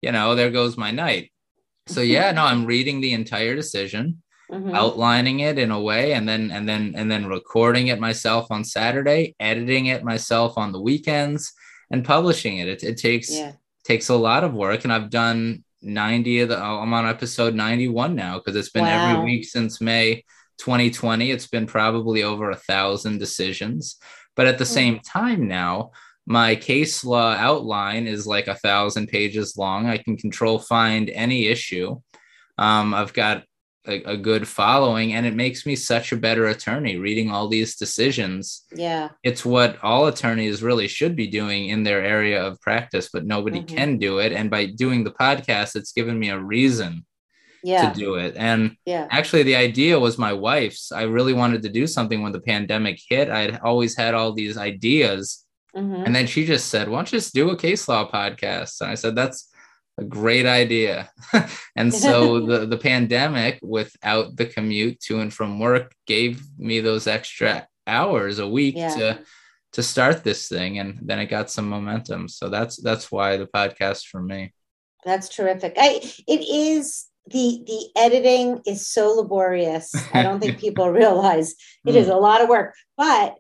you 0.02 0.12
know, 0.12 0.36
there 0.36 0.52
goes 0.52 0.78
my 0.78 0.92
night. 0.92 1.32
So, 1.88 2.02
yeah, 2.02 2.32
no, 2.32 2.44
I'm 2.44 2.66
reading 2.74 3.00
the 3.00 3.14
entire 3.14 3.56
decision. 3.56 4.22
Mm-hmm. 4.50 4.74
outlining 4.76 5.42
it 5.42 5.60
in 5.60 5.72
a 5.72 5.82
way 5.82 6.14
and 6.14 6.26
then 6.26 6.52
and 6.52 6.70
then 6.70 6.94
and 6.96 7.12
then 7.12 7.26
recording 7.26 7.88
it 7.88 8.00
myself 8.00 8.48
on 8.50 8.64
saturday 8.64 9.36
editing 9.42 9.88
it 9.88 10.06
myself 10.06 10.58
on 10.58 10.72
the 10.72 10.80
weekends 10.80 11.52
and 11.92 12.06
publishing 12.06 12.60
it 12.60 12.70
it, 12.70 12.82
it 12.82 12.96
takes 12.96 13.30
yeah. 13.30 13.52
takes 13.84 14.08
a 14.08 14.16
lot 14.16 14.46
of 14.46 14.54
work 14.54 14.86
and 14.86 14.94
i've 14.94 15.10
done 15.10 15.66
90 15.82 16.42
of 16.42 16.50
the 16.50 16.58
I'm 16.58 16.94
on 16.94 17.08
episode 17.08 17.56
91 17.56 18.16
now 18.16 18.38
because 18.38 18.56
it's 18.56 18.70
been 18.70 18.84
wow. 18.84 19.12
every 19.12 19.24
week 19.24 19.46
since 19.46 19.82
May 19.82 20.24
2020. 20.60 21.32
It's 21.32 21.48
been 21.48 21.66
probably 21.66 22.24
over 22.24 22.50
a 22.50 22.56
thousand 22.56 23.20
decisions. 23.20 23.98
But 24.36 24.48
at 24.48 24.58
the 24.58 24.64
mm. 24.64 24.74
same 24.74 25.00
time 25.00 25.48
now, 25.48 25.92
my 26.26 26.56
case 26.56 27.06
law 27.06 27.32
outline 27.32 28.06
is 28.06 28.28
like 28.28 28.48
a 28.48 28.56
thousand 28.56 29.08
pages 29.08 29.56
long. 29.58 29.88
I 29.88 29.98
can 29.98 30.18
control 30.18 30.60
find 30.60 31.10
any 31.10 31.48
issue. 31.48 32.02
Um, 32.58 32.94
I've 32.94 33.14
got 33.14 33.44
a, 33.88 34.04
a, 34.04 34.18
good 34.18 34.48
following 34.48 35.14
and 35.14 35.26
it 35.26 35.36
makes 35.36 35.66
me 35.66 35.76
such 35.76 36.12
a 36.12 36.18
better 36.18 36.48
attorney 36.48 36.98
reading 36.98 37.32
all 37.32 37.48
these 37.48 37.76
decisions. 37.76 38.66
Yeah. 38.74 39.10
It's 39.24 39.46
what 39.46 39.78
all 39.84 40.08
attorneys 40.08 40.62
really 40.62 40.88
should 40.88 41.16
be 41.16 41.28
doing 41.28 41.70
in 41.70 41.84
their 41.84 42.04
area 42.04 42.44
of 42.44 42.60
practice 42.62 43.10
but 43.12 43.26
nobody 43.26 43.60
mm-hmm. 43.60 43.76
can 43.76 43.98
do 43.98 44.20
it. 44.20 44.32
And 44.32 44.50
by 44.50 44.66
doing 44.66 45.04
the 45.04 45.12
podcast 45.12 45.76
it's 45.76 45.92
given 45.92 46.18
me 46.20 46.30
a 46.30 46.40
reason 46.40 47.06
yeah. 47.64 47.90
to 47.90 48.00
do 48.00 48.16
it. 48.16 48.36
And 48.38 48.76
yeah. 48.86 49.08
actually 49.10 49.44
the 49.44 49.56
idea 49.56 50.00
was 50.00 50.18
my 50.18 50.34
wife's. 50.34 50.92
I 50.92 51.04
really 51.04 51.34
wanted 51.34 51.62
to 51.64 51.70
do 51.70 51.88
something 51.88 52.22
when 52.22 52.32
the 52.32 52.42
pandemic 52.42 53.00
hit. 53.08 53.30
I'd 53.30 53.60
always 53.60 53.96
had 53.96 54.14
all 54.14 54.34
these 54.34 54.58
ideas. 54.58 55.44
Mm-hmm. 55.76 56.06
and 56.06 56.16
then 56.16 56.26
she 56.26 56.44
just 56.44 56.70
said 56.70 56.90
why 56.90 56.98
don't 56.98 57.12
you 57.12 57.20
just 57.20 57.36
do 57.36 57.52
a 57.52 57.58
case 57.58 57.88
law 57.88 58.10
podcast? 58.10 58.82
And 58.82 58.90
i 58.90 58.96
said 58.96 59.16
that's 59.16 59.52
a 59.98 60.04
great 60.04 60.46
idea. 60.46 61.10
and 61.76 61.94
so 61.94 62.40
the, 62.46 62.66
the 62.66 62.78
pandemic 62.78 63.60
without 63.62 64.36
the 64.36 64.46
commute 64.46 65.00
to 65.02 65.20
and 65.20 65.34
from 65.34 65.60
work 65.60 65.94
gave 66.06 66.42
me 66.58 66.80
those 66.80 67.08
extra 67.08 67.68
hours 67.86 68.40
a 68.40 68.48
week 68.48 68.76
yeah. 68.76 68.96
to 68.96 69.20
to 69.74 69.84
start 69.84 70.24
this 70.24 70.48
thing 70.48 70.80
and 70.80 70.98
then 71.02 71.20
it 71.20 71.28
got 71.28 71.50
some 71.50 71.70
momentum. 71.70 72.28
So 72.28 72.50
that's 72.50 72.78
that's 72.82 73.12
why 73.12 73.38
the 73.38 73.48
podcast 73.48 74.08
for 74.08 74.22
me. 74.22 74.54
That's 75.06 75.30
terrific. 75.30 75.74
I 75.78 76.02
it 76.28 76.42
is 76.42 77.08
the 77.28 77.64
the 77.66 77.90
editing 77.96 78.62
is 78.66 78.88
so 78.88 79.14
laborious. 79.14 79.94
I 80.14 80.24
don't 80.24 80.40
think 80.40 80.60
people 80.66 80.90
realize 80.92 81.56
it 81.86 81.92
mm. 81.92 81.96
is 81.96 82.08
a 82.08 82.16
lot 82.16 82.42
of 82.42 82.50
work, 82.50 82.76
but 82.96 83.36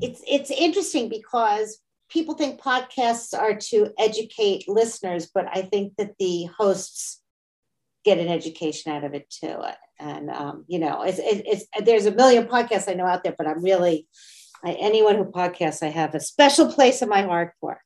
it's 0.00 0.22
it's 0.26 0.50
interesting 0.50 1.08
because 1.08 1.78
people 2.10 2.34
think 2.34 2.60
podcasts 2.60 3.38
are 3.38 3.54
to 3.54 3.92
educate 3.98 4.68
listeners, 4.68 5.30
but 5.32 5.46
I 5.52 5.62
think 5.62 5.94
that 5.96 6.14
the 6.18 6.44
hosts 6.58 7.22
get 8.04 8.18
an 8.18 8.28
education 8.28 8.92
out 8.92 9.04
of 9.04 9.14
it 9.14 9.30
too. 9.30 9.56
And 9.98 10.30
um, 10.30 10.64
you 10.66 10.78
know, 10.78 11.02
it's, 11.02 11.18
it's, 11.18 11.42
it's, 11.46 11.84
there's 11.84 12.06
a 12.06 12.14
million 12.14 12.46
podcasts 12.46 12.88
I 12.88 12.94
know 12.94 13.06
out 13.06 13.22
there, 13.22 13.34
but 13.36 13.46
I'm 13.46 13.62
really 13.62 14.06
I, 14.64 14.72
anyone 14.72 15.16
who 15.16 15.24
podcasts, 15.24 15.82
I 15.82 15.90
have 15.90 16.14
a 16.14 16.20
special 16.20 16.70
place 16.72 17.02
in 17.02 17.08
my 17.08 17.22
heart 17.22 17.54
for. 17.60 17.80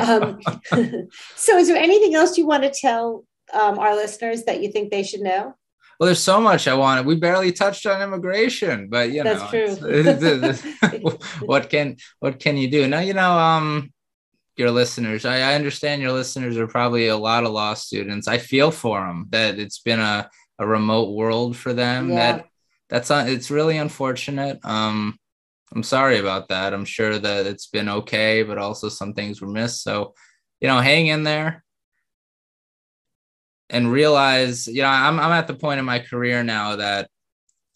Um, 0.00 0.40
so, 1.36 1.58
is 1.58 1.68
there 1.68 1.76
anything 1.76 2.14
else 2.14 2.38
you 2.38 2.46
want 2.46 2.62
to 2.62 2.70
tell 2.70 3.24
um, 3.52 3.78
our 3.78 3.94
listeners 3.94 4.44
that 4.44 4.62
you 4.62 4.72
think 4.72 4.90
they 4.90 5.02
should 5.02 5.20
know? 5.20 5.54
Well, 5.98 6.06
there's 6.06 6.22
so 6.22 6.40
much 6.40 6.66
I 6.66 6.74
wanted. 6.74 7.06
We 7.06 7.16
barely 7.16 7.52
touched 7.52 7.86
on 7.86 8.02
immigration, 8.02 8.88
but 8.88 9.10
you 9.10 9.22
know, 9.22 9.34
That's 9.34 9.50
true. 9.50 11.18
what 11.46 11.70
can 11.70 11.96
what 12.20 12.40
can 12.40 12.56
you 12.56 12.70
do? 12.70 12.88
Now, 12.88 13.00
you 13.00 13.14
know, 13.14 13.38
um, 13.38 13.92
your 14.56 14.70
listeners. 14.70 15.24
I, 15.24 15.38
I 15.38 15.54
understand 15.54 16.02
your 16.02 16.12
listeners 16.12 16.56
are 16.56 16.66
probably 16.66 17.08
a 17.08 17.16
lot 17.16 17.44
of 17.44 17.52
law 17.52 17.74
students. 17.74 18.28
I 18.28 18.38
feel 18.38 18.70
for 18.70 19.00
them 19.00 19.26
that 19.30 19.58
it's 19.58 19.80
been 19.80 20.00
a, 20.00 20.30
a 20.58 20.66
remote 20.66 21.14
world 21.14 21.56
for 21.56 21.72
them. 21.72 22.10
Yeah. 22.10 22.14
That 22.14 22.46
that's 22.88 23.10
uh, 23.10 23.24
it's 23.26 23.50
really 23.50 23.78
unfortunate. 23.78 24.60
Um, 24.64 25.18
I'm 25.74 25.82
sorry 25.82 26.18
about 26.18 26.48
that. 26.48 26.72
I'm 26.72 26.84
sure 26.84 27.18
that 27.18 27.46
it's 27.46 27.66
been 27.66 27.88
okay, 27.88 28.42
but 28.42 28.58
also 28.58 28.88
some 28.88 29.14
things 29.14 29.40
were 29.40 29.48
missed. 29.48 29.82
So, 29.82 30.14
you 30.60 30.68
know, 30.68 30.78
hang 30.80 31.08
in 31.08 31.24
there 31.24 31.63
and 33.70 33.90
realize, 33.90 34.66
you 34.66 34.82
know, 34.82 34.88
I'm 34.88 35.18
I'm 35.18 35.32
at 35.32 35.46
the 35.46 35.54
point 35.54 35.78
in 35.78 35.84
my 35.84 35.98
career 35.98 36.42
now 36.42 36.76
that 36.76 37.08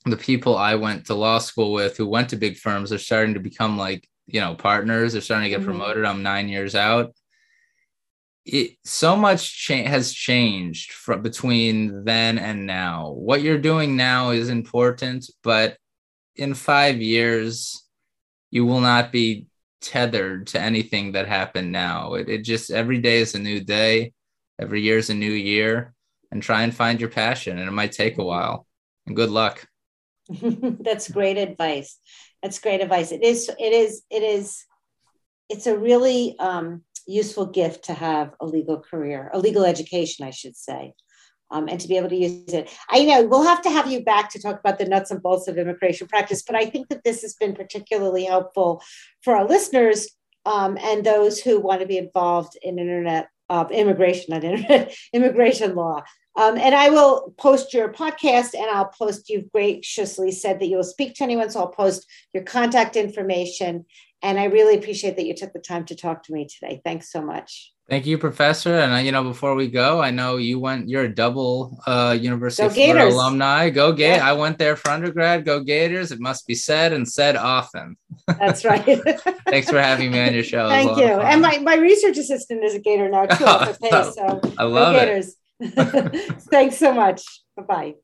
the 0.04 0.16
people 0.16 0.56
I 0.56 0.74
went 0.74 1.06
to 1.06 1.14
law 1.14 1.38
school 1.38 1.72
with 1.72 1.96
who 1.96 2.06
went 2.06 2.30
to 2.30 2.36
big 2.36 2.56
firms 2.56 2.92
are 2.92 2.98
starting 2.98 3.34
to 3.34 3.40
become 3.40 3.78
like, 3.78 4.08
you 4.26 4.40
know, 4.40 4.54
partners. 4.54 5.12
They're 5.12 5.22
starting 5.22 5.44
to 5.44 5.50
get 5.50 5.60
mm-hmm. 5.60 5.70
promoted. 5.78 6.04
I'm 6.04 6.22
nine 6.22 6.48
years 6.48 6.74
out. 6.74 7.14
It, 8.44 8.76
so 8.84 9.16
much 9.16 9.66
cha- 9.66 9.84
has 9.84 10.12
changed 10.12 10.92
from 10.92 11.22
between 11.22 12.04
then 12.04 12.38
and 12.38 12.66
now. 12.66 13.10
What 13.10 13.42
you're 13.42 13.58
doing 13.58 13.96
now 13.96 14.30
is 14.30 14.48
important, 14.48 15.30
but 15.42 15.76
in 16.36 16.54
five 16.54 16.96
years, 17.02 17.84
you 18.50 18.64
will 18.64 18.80
not 18.80 19.12
be 19.12 19.48
tethered 19.80 20.46
to 20.48 20.60
anything 20.60 21.12
that 21.12 21.28
happened 21.28 21.72
now. 21.72 22.14
It, 22.14 22.28
it 22.28 22.44
just 22.44 22.70
every 22.70 22.98
day 22.98 23.18
is 23.18 23.34
a 23.34 23.38
new 23.38 23.60
day. 23.60 24.12
Every 24.58 24.82
year 24.82 24.98
is 24.98 25.10
a 25.10 25.14
new 25.14 25.30
year 25.30 25.94
and 26.30 26.42
try 26.42 26.62
and 26.62 26.74
find 26.74 27.00
your 27.00 27.10
passion. 27.10 27.58
And 27.58 27.68
it 27.68 27.72
might 27.72 27.92
take 27.92 28.18
a 28.18 28.24
while. 28.24 28.66
And 29.06 29.16
good 29.16 29.30
luck. 29.30 29.66
That's 30.28 31.10
great 31.10 31.38
advice. 31.38 31.98
That's 32.42 32.58
great 32.58 32.80
advice. 32.80 33.12
It 33.12 33.22
is, 33.22 33.48
it 33.58 33.72
is, 33.72 34.02
it 34.10 34.22
is, 34.22 34.64
it's 35.48 35.66
a 35.66 35.78
really 35.78 36.36
um, 36.38 36.82
useful 37.06 37.46
gift 37.46 37.84
to 37.84 37.94
have 37.94 38.34
a 38.40 38.46
legal 38.46 38.78
career, 38.80 39.30
a 39.32 39.38
legal 39.38 39.64
education, 39.64 40.26
I 40.26 40.30
should 40.30 40.56
say. 40.56 40.92
Um, 41.50 41.66
and 41.66 41.80
to 41.80 41.88
be 41.88 41.96
able 41.96 42.10
to 42.10 42.16
use 42.16 42.52
it. 42.52 42.70
I 42.90 43.04
know 43.04 43.24
we'll 43.24 43.42
have 43.42 43.62
to 43.62 43.70
have 43.70 43.90
you 43.90 44.04
back 44.04 44.30
to 44.32 44.38
talk 44.38 44.60
about 44.60 44.78
the 44.78 44.84
nuts 44.84 45.10
and 45.10 45.22
bolts 45.22 45.48
of 45.48 45.56
immigration 45.56 46.06
practice, 46.06 46.42
but 46.42 46.54
I 46.54 46.66
think 46.66 46.88
that 46.88 47.04
this 47.04 47.22
has 47.22 47.36
been 47.36 47.54
particularly 47.54 48.26
helpful 48.26 48.82
for 49.22 49.34
our 49.34 49.48
listeners 49.48 50.10
um, 50.44 50.76
and 50.78 51.06
those 51.06 51.40
who 51.40 51.58
want 51.58 51.80
to 51.80 51.86
be 51.86 51.96
involved 51.96 52.58
in 52.60 52.78
internet 52.78 53.28
of 53.48 53.70
immigration, 53.70 54.32
and 54.32 54.90
immigration 55.12 55.74
law. 55.74 56.02
Um, 56.36 56.56
and 56.56 56.72
I 56.72 56.90
will 56.90 57.34
post 57.36 57.74
your 57.74 57.92
podcast 57.92 58.54
and 58.54 58.70
I'll 58.70 58.92
post, 58.96 59.28
you've 59.28 59.50
graciously 59.50 60.30
said 60.30 60.60
that 60.60 60.66
you'll 60.66 60.84
speak 60.84 61.14
to 61.14 61.24
anyone. 61.24 61.50
So 61.50 61.60
I'll 61.60 61.68
post 61.68 62.06
your 62.32 62.44
contact 62.44 62.94
information. 62.94 63.86
And 64.20 64.38
I 64.38 64.44
really 64.44 64.76
appreciate 64.76 65.16
that 65.16 65.26
you 65.26 65.34
took 65.34 65.52
the 65.52 65.60
time 65.60 65.84
to 65.86 65.94
talk 65.94 66.24
to 66.24 66.32
me 66.32 66.46
today. 66.46 66.80
Thanks 66.84 67.12
so 67.12 67.22
much. 67.22 67.72
Thank 67.88 68.04
you, 68.04 68.18
Professor. 68.18 68.74
And 68.74 68.92
uh, 68.92 68.96
you 68.96 69.12
know, 69.12 69.22
before 69.22 69.54
we 69.54 69.68
go, 69.68 70.00
I 70.02 70.10
know 70.10 70.36
you 70.36 70.58
went. 70.58 70.88
You're 70.88 71.04
a 71.04 71.14
double 71.14 71.80
uh, 71.86 72.16
University 72.20 72.62
go 72.62 72.66
of 72.66 72.74
Florida 72.74 72.92
Gators. 72.98 73.14
alumni. 73.14 73.70
Go 73.70 73.92
Gators! 73.92 74.18
Yeah. 74.18 74.28
I 74.28 74.32
went 74.34 74.58
there 74.58 74.76
for 74.76 74.90
undergrad. 74.90 75.46
Go 75.46 75.60
Gators! 75.60 76.12
It 76.12 76.20
must 76.20 76.46
be 76.46 76.54
said 76.54 76.92
and 76.92 77.08
said 77.08 77.36
often. 77.36 77.96
That's 78.26 78.64
right. 78.66 78.84
Thanks 79.46 79.70
for 79.70 79.80
having 79.80 80.10
me 80.10 80.20
on 80.20 80.34
your 80.34 80.42
show. 80.42 80.68
Thank 80.68 80.98
you. 80.98 81.06
And 81.06 81.40
my, 81.40 81.58
my 81.58 81.76
research 81.76 82.18
assistant 82.18 82.62
is 82.62 82.74
a 82.74 82.80
Gator 82.80 83.08
now 83.08 83.24
too. 83.26 83.44
Oh, 83.46 83.74
pay, 83.80 83.90
so 83.90 84.40
I 84.58 84.64
love 84.64 84.94
go 84.94 85.00
Gators. 85.00 85.36
it. 85.60 86.42
Thanks 86.50 86.76
so 86.76 86.92
much. 86.92 87.22
Bye 87.56 87.62
bye. 87.62 87.94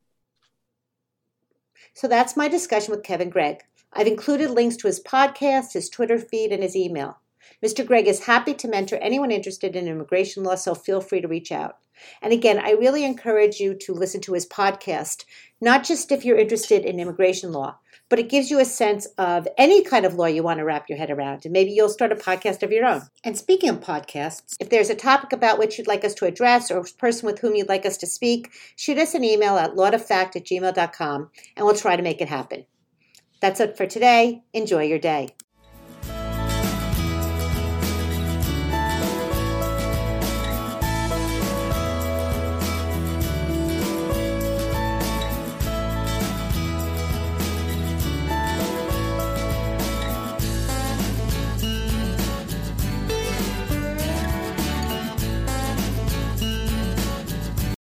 So 1.94 2.09
that's 2.09 2.37
my 2.37 2.48
discussion 2.48 2.90
with 2.92 3.03
Kevin 3.03 3.29
Gregg. 3.31 3.62
I've 3.94 4.07
included 4.07 4.50
links 4.50 4.76
to 4.76 4.87
his 4.87 5.02
podcast, 5.02 5.72
his 5.72 5.88
Twitter 5.88 6.18
feed, 6.18 6.52
and 6.52 6.62
his 6.62 6.76
email. 6.76 7.18
Mr. 7.64 7.87
Gregg 7.87 8.07
is 8.07 8.24
happy 8.24 8.54
to 8.54 8.68
mentor 8.68 8.97
anyone 8.97 9.30
interested 9.30 9.76
in 9.76 9.88
immigration 9.88 10.42
law, 10.42 10.55
so 10.55 10.74
feel 10.74 11.01
free 11.01 11.20
to 11.20 11.28
reach 11.28 11.53
out. 11.53 11.78
And 12.20 12.32
again, 12.32 12.59
I 12.59 12.72
really 12.72 13.05
encourage 13.05 13.61
you 13.61 13.74
to 13.74 13.92
listen 13.92 14.20
to 14.22 14.32
his 14.32 14.47
podcast, 14.47 15.24
not 15.61 15.84
just 15.84 16.11
if 16.11 16.24
you're 16.24 16.38
interested 16.38 16.84
in 16.84 16.99
immigration 16.99 17.53
law, 17.53 17.78
but 18.09 18.18
it 18.18 18.28
gives 18.28 18.51
you 18.51 18.61
a 18.61 18.64
sense 18.64 19.07
of 19.16 19.49
any 19.57 19.82
kind 19.82 20.05
of 20.05 20.14
law 20.14 20.26
you 20.26 20.42
want 20.42 20.59
to 20.59 20.64
wrap 20.64 20.88
your 20.88 20.99
head 20.99 21.11
around. 21.11 21.45
And 21.45 21.53
maybe 21.53 21.70
you'll 21.70 21.88
start 21.88 22.12
a 22.12 22.16
podcast 22.16 22.62
of 22.62 22.72
your 22.72 22.84
own. 22.84 23.03
And 23.22 23.36
speaking 23.38 23.70
of 23.70 23.80
podcasts, 23.80 24.57
if 24.61 24.68
there's 24.70 24.90
a 24.90 24.95
topic 24.95 25.32
about 25.32 25.59
which 25.59 25.78
you'd 25.78 25.86
like 25.86 26.05
us 26.05 26.14
to 26.14 26.26
address 26.26 26.70
or 26.70 26.78
a 26.78 26.84
person 26.84 27.26
with 27.26 27.38
whom 27.38 27.55
you'd 27.55 27.68
like 27.68 27.86
us 27.86 27.97
to 27.99 28.07
speak, 28.07 28.51
shoot 28.76 28.99
us 28.99 29.14
an 29.14 29.24
email 29.24 29.57
at 29.57 29.74
lawtofact 29.74 30.36
at 30.36 30.45
gmail.com 30.45 31.30
and 31.57 31.66
we'll 31.66 31.74
try 31.74 31.97
to 31.97 32.03
make 32.03 32.20
it 32.20 32.28
happen. 32.28 32.66
That's 33.41 33.61
it 33.61 33.76
for 33.76 33.87
today. 33.87 34.43
Enjoy 34.53 34.82
your 34.85 34.99
day. 34.99 35.30